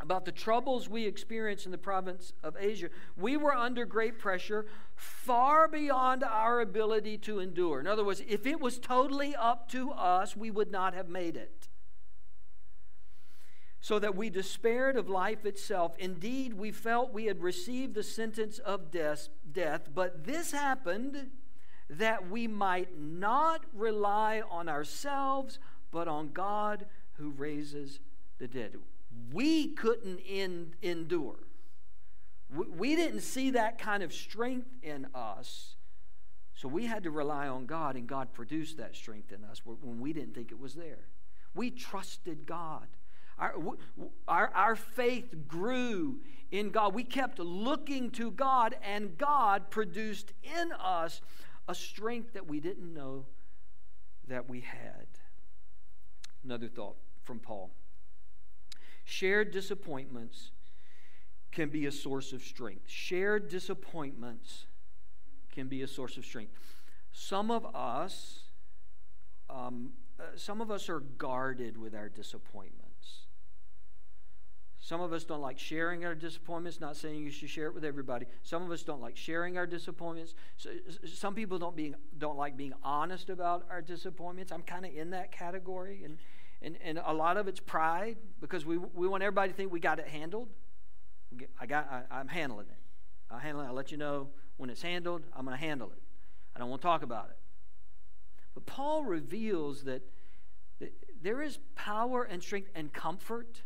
about 0.00 0.24
the 0.24 0.32
troubles 0.32 0.88
we 0.88 1.06
experienced 1.06 1.64
in 1.64 1.72
the 1.72 1.78
province 1.78 2.32
of 2.42 2.56
Asia. 2.58 2.88
We 3.16 3.36
were 3.36 3.54
under 3.54 3.84
great 3.84 4.18
pressure, 4.18 4.66
far 4.96 5.68
beyond 5.68 6.24
our 6.24 6.60
ability 6.60 7.18
to 7.18 7.38
endure. 7.38 7.78
In 7.78 7.86
other 7.86 8.04
words, 8.04 8.22
if 8.28 8.46
it 8.46 8.60
was 8.60 8.78
totally 8.78 9.34
up 9.36 9.68
to 9.70 9.92
us, 9.92 10.36
we 10.36 10.50
would 10.50 10.70
not 10.70 10.94
have 10.94 11.08
made 11.08 11.36
it. 11.36 11.68
So 13.80 13.98
that 13.98 14.14
we 14.14 14.30
despaired 14.30 14.96
of 14.96 15.08
life 15.08 15.44
itself. 15.44 15.94
Indeed, 15.98 16.54
we 16.54 16.70
felt 16.70 17.12
we 17.12 17.26
had 17.26 17.40
received 17.40 17.94
the 17.94 18.04
sentence 18.04 18.58
of 18.58 18.90
death, 18.90 19.28
death 19.50 19.88
but 19.92 20.24
this 20.24 20.52
happened 20.52 21.30
that 21.90 22.30
we 22.30 22.46
might 22.46 22.98
not 22.98 23.64
rely 23.72 24.42
on 24.50 24.68
ourselves, 24.68 25.58
but 25.90 26.08
on 26.08 26.32
God 26.32 26.86
who 27.14 27.30
raises 27.30 28.00
the 28.38 28.48
dead. 28.48 28.76
We 29.32 29.68
couldn't 29.68 30.18
in, 30.20 30.74
endure. 30.82 31.36
We, 32.54 32.66
we 32.66 32.96
didn't 32.96 33.20
see 33.20 33.50
that 33.50 33.78
kind 33.78 34.02
of 34.02 34.12
strength 34.12 34.68
in 34.82 35.06
us, 35.14 35.76
so 36.54 36.68
we 36.68 36.86
had 36.86 37.02
to 37.04 37.10
rely 37.10 37.48
on 37.48 37.66
God, 37.66 37.96
and 37.96 38.06
God 38.06 38.32
produced 38.32 38.76
that 38.78 38.94
strength 38.94 39.32
in 39.32 39.44
us 39.44 39.62
when 39.64 40.00
we 40.00 40.12
didn't 40.12 40.34
think 40.34 40.50
it 40.50 40.60
was 40.60 40.74
there. 40.74 41.08
We 41.54 41.70
trusted 41.70 42.46
God. 42.46 42.86
Our, 43.38 43.54
our, 44.28 44.50
our 44.54 44.76
faith 44.76 45.34
grew 45.48 46.20
in 46.50 46.70
God. 46.70 46.94
We 46.94 47.04
kept 47.04 47.38
looking 47.38 48.10
to 48.12 48.30
God, 48.30 48.76
and 48.82 49.16
God 49.18 49.70
produced 49.70 50.32
in 50.42 50.72
us 50.72 51.20
a 51.68 51.74
strength 51.74 52.32
that 52.34 52.46
we 52.46 52.60
didn't 52.60 52.92
know 52.92 53.26
that 54.28 54.48
we 54.48 54.60
had. 54.60 55.06
Another 56.44 56.68
thought 56.68 56.96
from 57.22 57.38
Paul 57.38 57.70
shared 59.04 59.50
disappointments 59.50 60.50
can 61.50 61.68
be 61.68 61.86
a 61.86 61.92
source 61.92 62.32
of 62.32 62.42
strength. 62.42 62.88
Shared 62.88 63.48
disappointments 63.48 64.66
can 65.52 65.68
be 65.68 65.82
a 65.82 65.88
source 65.88 66.16
of 66.16 66.24
strength. 66.24 66.52
Some 67.12 67.50
of 67.50 67.66
us, 67.74 68.44
um, 69.50 69.90
uh, 70.18 70.24
some 70.34 70.60
of 70.60 70.70
us 70.70 70.88
are 70.88 71.00
guarded 71.00 71.76
with 71.76 71.94
our 71.94 72.08
disappointment. 72.08 72.81
Some 74.82 75.00
of 75.00 75.12
us 75.12 75.22
don't 75.22 75.40
like 75.40 75.60
sharing 75.60 76.04
our 76.04 76.16
disappointments, 76.16 76.80
not 76.80 76.96
saying 76.96 77.22
you 77.22 77.30
should 77.30 77.48
share 77.48 77.66
it 77.66 77.74
with 77.74 77.84
everybody. 77.84 78.26
Some 78.42 78.64
of 78.64 78.72
us 78.72 78.82
don't 78.82 79.00
like 79.00 79.16
sharing 79.16 79.56
our 79.56 79.64
disappointments. 79.64 80.34
some 81.04 81.36
people 81.36 81.56
don't, 81.56 81.76
being, 81.76 81.94
don't 82.18 82.36
like 82.36 82.56
being 82.56 82.72
honest 82.82 83.30
about 83.30 83.64
our 83.70 83.80
disappointments. 83.80 84.50
I'm 84.50 84.62
kind 84.62 84.84
of 84.84 84.92
in 84.92 85.10
that 85.10 85.30
category. 85.30 86.02
And, 86.02 86.18
and, 86.62 86.76
and 86.82 87.00
a 87.06 87.12
lot 87.12 87.36
of 87.36 87.46
it's 87.46 87.60
pride 87.60 88.16
because 88.40 88.66
we, 88.66 88.76
we 88.76 89.06
want 89.06 89.22
everybody 89.22 89.52
to 89.52 89.56
think 89.56 89.70
we 89.70 89.78
got 89.78 90.00
it 90.00 90.08
handled. 90.08 90.48
I 91.60 91.66
got, 91.66 91.88
I, 91.88 92.18
I'm 92.18 92.26
handling 92.26 92.66
it. 92.66 92.78
I'll 93.30 93.38
handle 93.38 93.62
it. 93.62 93.68
I'll 93.68 93.74
let 93.74 93.92
you 93.92 93.98
know 93.98 94.30
when 94.56 94.68
it's 94.68 94.82
handled. 94.82 95.22
I'm 95.32 95.44
going 95.44 95.56
to 95.56 95.64
handle 95.64 95.92
it. 95.92 96.02
I 96.56 96.58
don't 96.58 96.68
want 96.68 96.82
to 96.82 96.88
talk 96.88 97.04
about 97.04 97.28
it. 97.30 97.36
But 98.52 98.66
Paul 98.66 99.04
reveals 99.04 99.84
that, 99.84 100.02
that 100.80 100.92
there 101.22 101.40
is 101.40 101.60
power 101.76 102.24
and 102.24 102.42
strength 102.42 102.70
and 102.74 102.92
comfort 102.92 103.62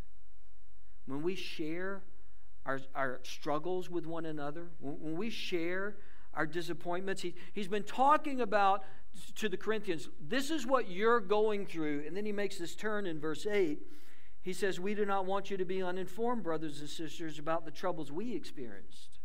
when 1.06 1.22
we 1.22 1.34
share 1.34 2.02
our, 2.64 2.80
our 2.94 3.20
struggles 3.22 3.88
with 3.88 4.06
one 4.06 4.26
another, 4.26 4.68
when, 4.80 4.94
when 5.00 5.16
we 5.16 5.30
share 5.30 5.96
our 6.34 6.46
disappointments, 6.46 7.22
he, 7.22 7.34
he's 7.54 7.68
been 7.68 7.84
talking 7.84 8.40
about 8.40 8.84
to 9.36 9.48
the 9.48 9.56
Corinthians, 9.56 10.08
this 10.20 10.50
is 10.50 10.66
what 10.66 10.90
you're 10.90 11.20
going 11.20 11.66
through. 11.66 12.04
And 12.06 12.16
then 12.16 12.26
he 12.26 12.32
makes 12.32 12.58
this 12.58 12.74
turn 12.74 13.06
in 13.06 13.18
verse 13.18 13.46
8. 13.46 13.80
He 14.42 14.52
says, 14.52 14.78
We 14.78 14.94
do 14.94 15.04
not 15.04 15.24
want 15.26 15.50
you 15.50 15.56
to 15.56 15.64
be 15.64 15.82
uninformed, 15.82 16.42
brothers 16.42 16.80
and 16.80 16.88
sisters, 16.88 17.38
about 17.38 17.64
the 17.64 17.70
troubles 17.70 18.12
we 18.12 18.34
experienced 18.34 19.18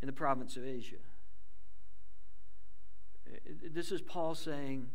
in 0.00 0.06
the 0.06 0.12
province 0.12 0.56
of 0.56 0.64
Asia. 0.64 0.96
This 3.70 3.92
is 3.92 4.00
Paul 4.00 4.34
saying, 4.34 4.88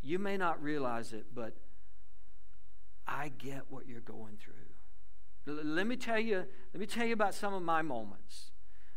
You 0.00 0.18
may 0.18 0.36
not 0.36 0.62
realize 0.62 1.12
it, 1.12 1.26
but 1.34 1.56
I 3.06 3.32
get 3.36 3.64
what 3.68 3.86
you're 3.86 4.00
going 4.00 4.38
through. 4.38 4.54
Let 5.46 5.86
me 5.86 5.96
tell 5.96 6.18
you, 6.18 6.44
let 6.72 6.80
me 6.80 6.86
tell 6.86 7.06
you 7.06 7.12
about 7.12 7.34
some 7.34 7.52
of 7.52 7.62
my 7.62 7.82
moments. 7.82 8.50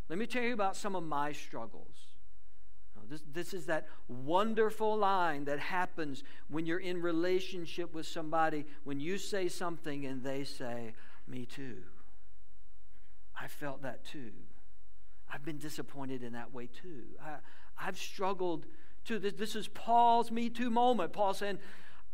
Let 0.09 0.19
me 0.19 0.27
tell 0.27 0.43
you 0.43 0.53
about 0.53 0.75
some 0.75 0.95
of 0.95 1.03
my 1.03 1.31
struggles. 1.31 1.95
This, 3.09 3.21
this 3.31 3.53
is 3.53 3.67
that 3.67 3.87
wonderful 4.07 4.97
line 4.97 5.45
that 5.45 5.59
happens 5.59 6.23
when 6.49 6.65
you're 6.65 6.79
in 6.79 7.01
relationship 7.01 7.93
with 7.93 8.07
somebody, 8.07 8.65
when 8.83 8.99
you 8.99 9.17
say 9.17 9.47
something 9.47 10.05
and 10.05 10.23
they 10.23 10.43
say, 10.43 10.93
Me 11.27 11.45
too. 11.45 11.77
I 13.39 13.47
felt 13.47 13.83
that 13.83 14.05
too. 14.05 14.31
I've 15.31 15.43
been 15.43 15.57
disappointed 15.57 16.23
in 16.23 16.33
that 16.33 16.53
way 16.53 16.67
too. 16.67 17.03
I, 17.21 17.35
I've 17.79 17.97
struggled 17.97 18.65
too. 19.03 19.19
This, 19.19 19.33
this 19.33 19.55
is 19.55 19.67
Paul's 19.67 20.31
Me 20.31 20.49
Too 20.49 20.69
moment. 20.69 21.13
Paul 21.13 21.33
saying, 21.33 21.59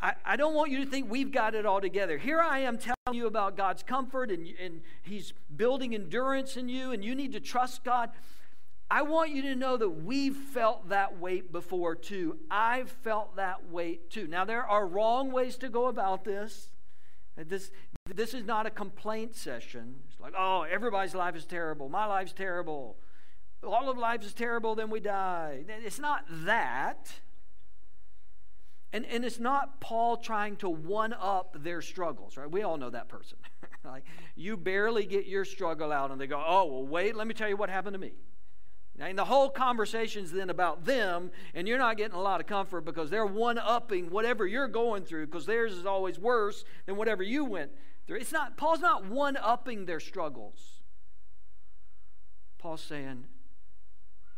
I, 0.02 0.14
I 0.26 0.36
don't 0.36 0.56
want 0.56 0.72
you 0.72 0.84
to 0.84 0.90
think 0.90 1.10
we've 1.10 1.32
got 1.32 1.54
it 1.54 1.66
all 1.66 1.80
together. 1.80 2.18
Here 2.18 2.40
I 2.40 2.60
am 2.60 2.78
telling 2.78 2.96
you 3.14 3.28
about 3.28 3.56
God's 3.56 3.84
comfort 3.84 4.32
and, 4.32 4.48
and 4.60 4.82
He's 5.04 5.34
building 5.56 5.94
endurance 5.94 6.58
in 6.58 6.70
you, 6.70 6.92
and 6.92 7.06
you 7.06 7.14
need 7.14 7.34
to 7.34 7.40
trust 7.40 7.84
God. 7.84 8.10
I 8.90 9.04
want 9.04 9.32
you 9.32 9.42
to 9.44 9.56
know 9.56 9.78
that 9.78 9.90
we've 9.90 10.36
felt 10.36 10.90
that 10.90 11.18
weight 11.20 11.52
before 11.52 11.96
too. 11.96 12.38
I've 12.50 12.90
felt 12.90 13.38
that 13.38 13.70
weight 13.70 14.10
too. 14.10 14.28
Now, 14.28 14.44
there 14.44 14.66
are 14.66 14.86
wrong 14.86 15.32
ways 15.32 15.56
to 15.58 15.70
go 15.70 15.88
about 15.88 16.26
this. 16.26 16.72
Uh, 17.40 17.44
this, 17.48 17.72
this 18.14 18.34
is 18.34 18.44
not 18.44 18.66
a 18.66 18.70
complaint 18.70 19.36
session. 19.36 19.96
It's 20.10 20.20
like, 20.20 20.34
oh, 20.38 20.64
everybody's 20.64 21.16
life 21.16 21.36
is 21.36 21.46
terrible. 21.46 21.88
My 21.88 22.06
life's 22.06 22.34
terrible. 22.34 22.98
All 23.64 23.90
of 23.90 23.98
life 23.98 24.24
is 24.24 24.34
terrible, 24.34 24.74
then 24.76 24.90
we 24.90 25.00
die. 25.00 25.64
It's 25.86 26.00
not 26.00 26.26
that. 26.30 27.22
And, 28.94 29.06
and 29.06 29.24
it's 29.24 29.40
not 29.40 29.80
Paul 29.80 30.18
trying 30.18 30.58
to 30.58 30.70
one 30.70 31.14
up 31.14 31.56
their 31.64 31.82
struggles, 31.82 32.36
right? 32.36 32.50
We 32.50 32.64
all 32.64 32.78
know 32.78 32.90
that 32.90 33.08
person. 33.08 33.38
like 33.86 34.04
you 34.36 34.58
barely 34.58 35.06
get 35.06 35.26
your 35.28 35.46
struggle 35.46 35.92
out, 35.92 36.12
and 36.12 36.20
they 36.20 36.28
go, 36.28 36.44
"Oh, 36.46 36.66
well, 36.66 36.86
wait, 36.86 37.16
let 37.16 37.26
me 37.26 37.34
tell 37.34 37.48
you 37.48 37.56
what 37.56 37.70
happened 37.70 37.94
to 37.94 38.00
me." 38.00 38.14
And 39.00 39.18
the 39.18 39.26
whole 39.26 39.50
conversation's 39.50 40.32
then 40.32 40.50
about 40.50 40.86
them, 40.86 41.32
and 41.56 41.68
you're 41.68 41.78
not 41.78 41.98
getting 41.98 42.16
a 42.16 42.22
lot 42.22 42.40
of 42.40 42.48
comfort 42.48 42.82
because 42.82 43.10
they're 43.10 43.26
one 43.26 43.58
upping 43.58 44.12
whatever 44.12 44.46
you're 44.46 44.68
going 44.68 45.06
through 45.06 45.26
because 45.26 45.46
theirs 45.46 45.74
is 45.74 45.86
always 45.86 46.20
worse 46.20 46.66
than 46.86 46.98
whatever 46.98 47.24
you 47.24 47.46
went 47.46 47.72
through. 48.06 48.18
It's 48.18 48.32
not 48.32 48.58
Paul's 48.58 48.82
not 48.82 49.06
one 49.06 49.38
upping 49.38 49.86
their 49.86 50.00
struggles. 50.00 50.82
Paul's 52.60 52.84
saying, 52.84 53.26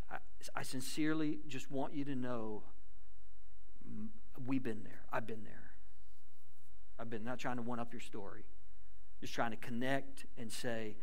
I, 0.09 0.17
I 0.55 0.63
sincerely 0.63 1.39
just 1.47 1.69
want 1.69 1.93
you 1.93 2.05
to 2.05 2.15
know 2.15 2.63
We've 4.45 4.63
been 4.63 4.83
there. 4.83 5.01
I've 5.11 5.27
been 5.27 5.43
there. 5.43 5.63
I've 6.99 7.09
been 7.09 7.23
not 7.23 7.39
trying 7.39 7.57
to 7.57 7.61
one 7.61 7.79
up 7.79 7.91
your 7.91 8.01
story, 8.01 8.43
just 9.19 9.33
trying 9.33 9.51
to 9.51 9.57
connect 9.57 10.25
and 10.37 10.51
say, 10.51 10.95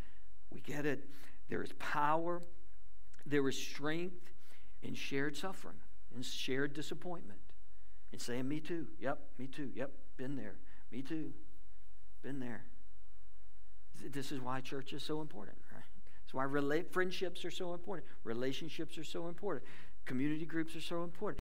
we 0.51 0.61
get 0.61 0.87
it. 0.87 1.09
There 1.49 1.62
is 1.62 1.72
power, 1.78 2.43
there 3.26 3.47
is 3.49 3.57
strength 3.59 4.31
in 4.83 4.95
shared 4.95 5.37
suffering, 5.37 5.76
and 6.14 6.24
shared 6.24 6.72
disappointment, 6.72 7.41
and 8.12 8.20
saying, 8.20 8.49
Me 8.49 8.61
too. 8.61 8.87
Yep, 9.01 9.18
me 9.39 9.47
too. 9.47 9.70
Yep, 9.74 9.91
been 10.16 10.37
there. 10.37 10.57
Me 10.93 11.03
too. 11.03 11.33
Been 12.22 12.41
there. 12.41 12.64
This 14.11 14.33
is 14.33 14.41
why 14.41 14.61
church 14.61 14.93
is 14.93 15.03
so 15.03 15.20
important, 15.20 15.59
right? 15.72 15.83
That's 16.22 16.33
why 16.33 16.45
relate, 16.45 16.93
friendships 16.93 17.45
are 17.45 17.51
so 17.51 17.74
important. 17.74 18.09
Relationships 18.24 18.97
are 18.97 19.05
so 19.05 19.28
important. 19.28 19.66
Community 20.07 20.47
groups 20.47 20.74
are 20.74 20.81
so 20.81 21.03
important 21.03 21.41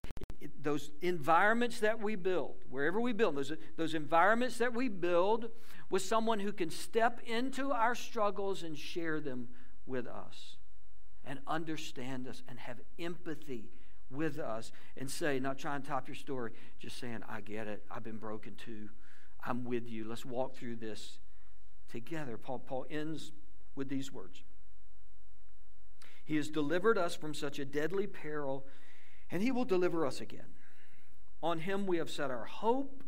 those 0.61 0.91
environments 1.01 1.79
that 1.79 1.99
we 1.99 2.15
build, 2.15 2.55
wherever 2.69 2.99
we 3.01 3.13
build, 3.13 3.35
those, 3.35 3.51
those 3.77 3.93
environments 3.93 4.57
that 4.57 4.73
we 4.73 4.87
build 4.87 5.49
with 5.89 6.01
someone 6.01 6.39
who 6.39 6.51
can 6.51 6.69
step 6.69 7.19
into 7.25 7.71
our 7.71 7.95
struggles 7.95 8.63
and 8.63 8.77
share 8.77 9.19
them 9.19 9.47
with 9.85 10.07
us 10.07 10.57
and 11.25 11.39
understand 11.47 12.27
us 12.27 12.43
and 12.47 12.59
have 12.59 12.79
empathy 12.97 13.69
with 14.09 14.39
us 14.39 14.71
and 14.97 15.09
say, 15.09 15.39
not 15.39 15.57
trying 15.57 15.81
to 15.81 15.87
top 15.87 16.07
your 16.07 16.15
story, 16.15 16.51
just 16.79 16.99
saying, 16.99 17.19
I 17.27 17.41
get 17.41 17.67
it. 17.67 17.83
I've 17.91 18.03
been 18.03 18.17
broken 18.17 18.55
too. 18.55 18.89
I'm 19.45 19.63
with 19.63 19.87
you. 19.87 20.07
Let's 20.07 20.25
walk 20.25 20.55
through 20.55 20.77
this 20.77 21.19
together. 21.91 22.37
Paul, 22.37 22.59
Paul 22.59 22.85
ends 22.89 23.31
with 23.75 23.89
these 23.89 24.11
words 24.11 24.43
He 26.25 26.35
has 26.35 26.49
delivered 26.49 26.97
us 26.97 27.15
from 27.15 27.33
such 27.33 27.59
a 27.59 27.65
deadly 27.65 28.07
peril, 28.07 28.65
and 29.31 29.41
He 29.41 29.51
will 29.51 29.65
deliver 29.65 30.05
us 30.05 30.21
again. 30.21 30.53
On 31.41 31.59
Him 31.59 31.85
we 31.85 31.97
have 31.97 32.09
set 32.09 32.31
our 32.31 32.45
hope 32.45 33.03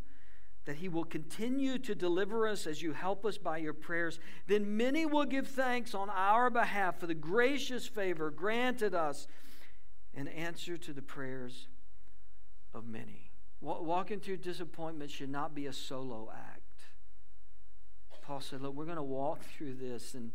that 0.66 0.78
He 0.78 0.90
will 0.90 1.04
continue 1.04 1.78
to 1.80 1.96
deliver 1.96 2.48
us 2.48 2.68
as 2.68 2.82
you 2.82 2.94
help 2.94 3.26
us 3.26 3.38
by 3.38 3.58
your 3.58 3.74
prayers. 3.74 4.20
Then 4.48 4.78
many 4.78 5.06
will 5.06 5.26
give 5.26 5.48
thanks 5.48 5.94
on 5.94 6.10
our 6.10 6.50
behalf 6.50 7.00
for 7.00 7.08
the 7.08 7.16
gracious 7.16 7.88
favor 7.88 8.30
granted 8.30 8.94
us 8.94 9.28
in 10.14 10.28
answer 10.28 10.78
to 10.78 10.94
the 10.94 11.02
prayers 11.02 11.68
of 12.74 12.88
many. 12.88 13.32
Walking 13.60 14.20
through 14.20 14.38
disappointment 14.38 15.12
should 15.12 15.30
not 15.30 15.54
be 15.54 15.68
a 15.68 15.74
solo 15.74 16.32
act. 16.34 16.62
Paul 18.22 18.40
said, 18.40 18.62
Look, 18.62 18.76
we're 18.76 18.86
going 18.86 18.98
to 18.98 19.04
walk 19.04 19.44
through 19.44 19.74
this, 19.76 20.14
and, 20.14 20.32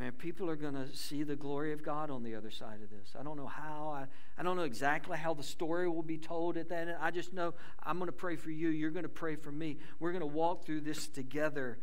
man, 0.00 0.12
people 0.12 0.48
are 0.48 0.56
going 0.56 0.72
to 0.72 0.88
see 0.96 1.22
the 1.22 1.36
glory 1.36 1.74
of 1.74 1.84
God 1.84 2.10
on 2.10 2.22
the 2.22 2.34
other 2.34 2.50
side 2.50 2.78
of 2.82 2.88
this. 2.88 3.14
I 3.18 3.22
don't 3.22 3.36
know 3.36 3.46
how. 3.46 3.92
I, 3.94 4.06
I 4.40 4.42
don't 4.42 4.56
know 4.56 4.62
exactly 4.62 5.18
how 5.18 5.34
the 5.34 5.42
story 5.42 5.88
will 5.90 6.02
be 6.02 6.16
told 6.16 6.56
at 6.56 6.70
that 6.70 6.88
end. 6.88 6.96
I 6.98 7.10
just 7.10 7.34
know 7.34 7.52
I'm 7.82 7.98
going 7.98 8.08
to 8.08 8.12
pray 8.12 8.36
for 8.36 8.50
you. 8.50 8.70
You're 8.70 8.90
going 8.90 9.02
to 9.02 9.10
pray 9.10 9.36
for 9.36 9.52
me. 9.52 9.76
We're 9.98 10.12
going 10.12 10.22
to 10.22 10.26
walk 10.26 10.64
through 10.64 10.80
this 10.80 11.06
together, 11.06 11.78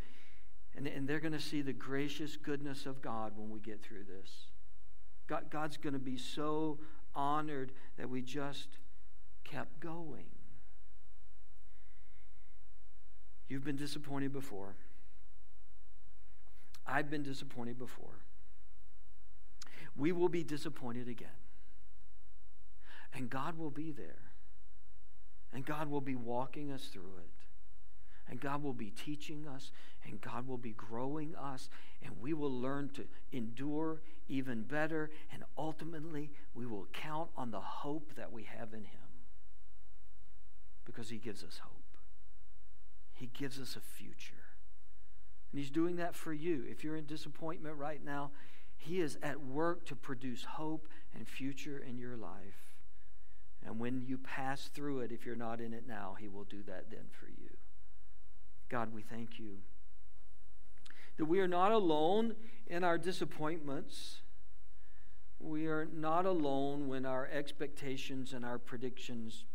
and, 0.75 0.87
and 0.87 1.07
they're 1.07 1.19
going 1.19 1.33
to 1.33 1.39
see 1.39 1.61
the 1.61 1.73
gracious 1.73 2.37
goodness 2.37 2.87
of 2.87 3.03
God 3.03 3.33
when 3.37 3.51
we 3.51 3.59
get 3.59 3.83
through 3.83 4.05
this. 4.05 4.31
God, 5.27 5.51
God's 5.51 5.77
going 5.77 5.93
to 5.93 5.99
be 5.99 6.17
so 6.17 6.79
honored 7.13 7.71
that 7.99 8.09
we 8.09 8.23
just 8.23 8.79
kept 9.43 9.79
going. 9.79 10.25
You've 13.47 13.63
been 13.63 13.77
disappointed 13.77 14.33
before. 14.33 14.75
I've 16.87 17.09
been 17.09 17.23
disappointed 17.23 17.77
before. 17.77 18.21
We 19.95 20.11
will 20.11 20.29
be 20.29 20.43
disappointed 20.43 21.07
again. 21.07 21.29
And 23.13 23.29
God 23.29 23.57
will 23.57 23.71
be 23.71 23.91
there. 23.91 24.31
And 25.53 25.65
God 25.65 25.89
will 25.89 26.01
be 26.01 26.15
walking 26.15 26.71
us 26.71 26.85
through 26.93 27.17
it. 27.19 27.31
And 28.29 28.39
God 28.39 28.61
will 28.61 28.73
be 28.73 28.91
teaching 28.91 29.47
us. 29.47 29.71
And 30.05 30.21
God 30.21 30.47
will 30.47 30.57
be 30.57 30.73
growing 30.73 31.35
us. 31.35 31.69
And 32.03 32.13
we 32.21 32.33
will 32.33 32.51
learn 32.51 32.89
to 32.89 33.05
endure 33.31 34.01
even 34.27 34.63
better. 34.63 35.09
And 35.33 35.43
ultimately, 35.57 36.31
we 36.53 36.65
will 36.65 36.87
count 36.93 37.29
on 37.35 37.51
the 37.51 37.59
hope 37.59 38.13
that 38.15 38.31
we 38.31 38.43
have 38.43 38.73
in 38.73 38.83
Him 38.83 39.07
because 40.85 41.09
He 41.09 41.17
gives 41.17 41.43
us 41.43 41.59
hope. 41.63 41.73
He 43.13 43.27
gives 43.33 43.59
us 43.59 43.75
a 43.75 43.79
future. 43.79 44.36
And 45.51 45.59
He's 45.59 45.69
doing 45.69 45.95
that 45.97 46.15
for 46.15 46.33
you. 46.33 46.65
If 46.69 46.83
you're 46.83 46.95
in 46.95 47.05
disappointment 47.05 47.75
right 47.77 48.03
now, 48.03 48.31
He 48.77 48.99
is 48.99 49.17
at 49.21 49.41
work 49.41 49.85
to 49.87 49.95
produce 49.95 50.43
hope 50.43 50.87
and 51.15 51.27
future 51.27 51.79
in 51.79 51.97
your 51.97 52.17
life. 52.17 52.75
And 53.65 53.79
when 53.79 54.01
you 54.01 54.17
pass 54.17 54.69
through 54.73 54.99
it, 54.99 55.11
if 55.11 55.25
you're 55.25 55.35
not 55.35 55.59
in 55.59 55.73
it 55.73 55.87
now, 55.87 56.15
He 56.19 56.27
will 56.27 56.45
do 56.45 56.63
that 56.67 56.89
then 56.89 57.05
for 57.11 57.27
you. 57.27 57.49
God, 58.69 58.93
we 58.93 59.01
thank 59.01 59.39
you 59.39 59.57
that 61.17 61.25
we 61.25 61.39
are 61.39 61.47
not 61.47 61.71
alone 61.71 62.35
in 62.67 62.83
our 62.83 62.97
disappointments. 62.97 64.21
We 65.39 65.67
are 65.67 65.87
not 65.91 66.25
alone 66.25 66.87
when 66.87 67.05
our 67.05 67.27
expectations 67.31 68.33
and 68.33 68.45
our 68.45 68.57
predictions 68.57 69.45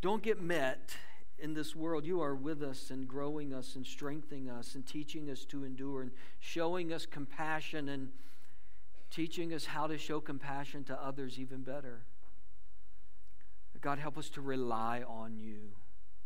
don't 0.00 0.22
get 0.22 0.40
met 0.40 0.96
in 1.38 1.54
this 1.54 1.76
world. 1.76 2.04
You 2.04 2.20
are 2.22 2.34
with 2.34 2.62
us 2.62 2.90
and 2.90 3.06
growing 3.06 3.52
us 3.52 3.76
and 3.76 3.86
strengthening 3.86 4.50
us 4.50 4.74
and 4.74 4.86
teaching 4.86 5.30
us 5.30 5.44
to 5.46 5.64
endure 5.64 6.02
and 6.02 6.10
showing 6.40 6.92
us 6.92 7.06
compassion 7.06 7.88
and 7.88 8.10
teaching 9.10 9.52
us 9.52 9.66
how 9.66 9.86
to 9.86 9.98
show 9.98 10.20
compassion 10.20 10.84
to 10.84 10.94
others 11.02 11.38
even 11.38 11.62
better. 11.62 12.04
God, 13.80 13.98
help 14.00 14.18
us 14.18 14.28
to 14.30 14.40
rely 14.40 15.04
on 15.06 15.38
you. 15.38 15.70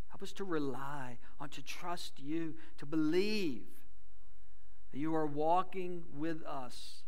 Help 0.08 0.22
us 0.22 0.32
to 0.32 0.44
rely 0.44 1.18
on, 1.38 1.50
to 1.50 1.62
trust 1.62 2.18
you, 2.18 2.54
to 2.78 2.86
believe 2.86 3.64
that 4.92 4.98
you 4.98 5.14
are 5.14 5.26
walking 5.26 6.04
with 6.16 6.42
us. 6.44 7.02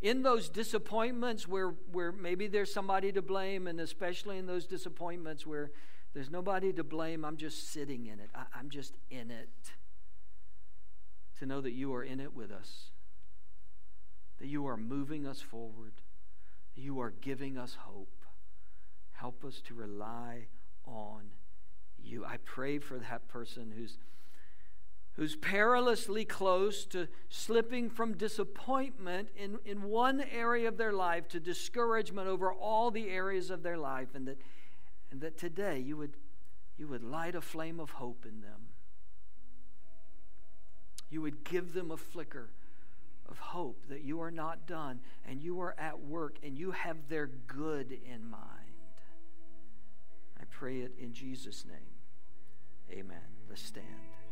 In 0.00 0.22
those 0.22 0.48
disappointments 0.48 1.46
where, 1.46 1.74
where 1.92 2.12
maybe 2.12 2.46
there's 2.46 2.72
somebody 2.72 3.12
to 3.12 3.20
blame, 3.20 3.66
and 3.66 3.78
especially 3.78 4.38
in 4.38 4.46
those 4.46 4.66
disappointments 4.66 5.46
where 5.46 5.70
there's 6.14 6.30
nobody 6.30 6.72
to 6.72 6.84
blame. 6.84 7.24
I'm 7.24 7.36
just 7.36 7.72
sitting 7.72 8.06
in 8.06 8.20
it. 8.20 8.30
I, 8.34 8.44
I'm 8.56 8.70
just 8.70 8.94
in 9.10 9.30
it. 9.30 9.50
To 11.40 11.46
know 11.46 11.60
that 11.60 11.72
you 11.72 11.92
are 11.94 12.04
in 12.04 12.20
it 12.20 12.32
with 12.32 12.52
us, 12.52 12.90
that 14.40 14.46
you 14.46 14.66
are 14.68 14.76
moving 14.76 15.26
us 15.26 15.40
forward, 15.40 15.94
that 16.74 16.80
you 16.80 17.00
are 17.00 17.10
giving 17.10 17.58
us 17.58 17.76
hope. 17.80 18.24
Help 19.12 19.44
us 19.44 19.60
to 19.66 19.74
rely 19.74 20.46
on 20.86 21.22
you. 21.98 22.24
I 22.24 22.36
pray 22.44 22.78
for 22.78 22.98
that 22.98 23.26
person 23.28 23.72
who's 23.76 23.98
who's 25.16 25.36
perilously 25.36 26.24
close 26.24 26.84
to 26.84 27.06
slipping 27.28 27.88
from 27.88 28.16
disappointment 28.16 29.28
in, 29.36 29.58
in 29.64 29.82
one 29.82 30.20
area 30.32 30.66
of 30.66 30.76
their 30.76 30.92
life 30.92 31.28
to 31.28 31.38
discouragement 31.38 32.26
over 32.26 32.52
all 32.52 32.90
the 32.90 33.08
areas 33.10 33.50
of 33.50 33.62
their 33.62 33.78
life, 33.78 34.08
and 34.14 34.26
that 34.26 34.38
and 35.14 35.20
that 35.20 35.38
today 35.38 35.78
you 35.78 35.96
would, 35.96 36.16
you 36.76 36.88
would 36.88 37.04
light 37.04 37.36
a 37.36 37.40
flame 37.40 37.78
of 37.78 37.88
hope 37.88 38.26
in 38.28 38.40
them. 38.40 38.62
You 41.08 41.22
would 41.22 41.44
give 41.44 41.72
them 41.72 41.92
a 41.92 41.96
flicker 41.96 42.50
of 43.28 43.38
hope 43.38 43.86
that 43.90 44.02
you 44.02 44.20
are 44.22 44.32
not 44.32 44.66
done 44.66 44.98
and 45.24 45.40
you 45.40 45.60
are 45.60 45.76
at 45.78 46.00
work 46.00 46.38
and 46.42 46.58
you 46.58 46.72
have 46.72 46.96
their 47.08 47.28
good 47.28 47.92
in 47.92 48.28
mind. 48.28 48.42
I 50.40 50.46
pray 50.50 50.80
it 50.80 50.96
in 50.98 51.12
Jesus' 51.12 51.64
name. 51.64 52.98
Amen. 52.98 53.22
Let's 53.48 53.62
stand. 53.62 54.23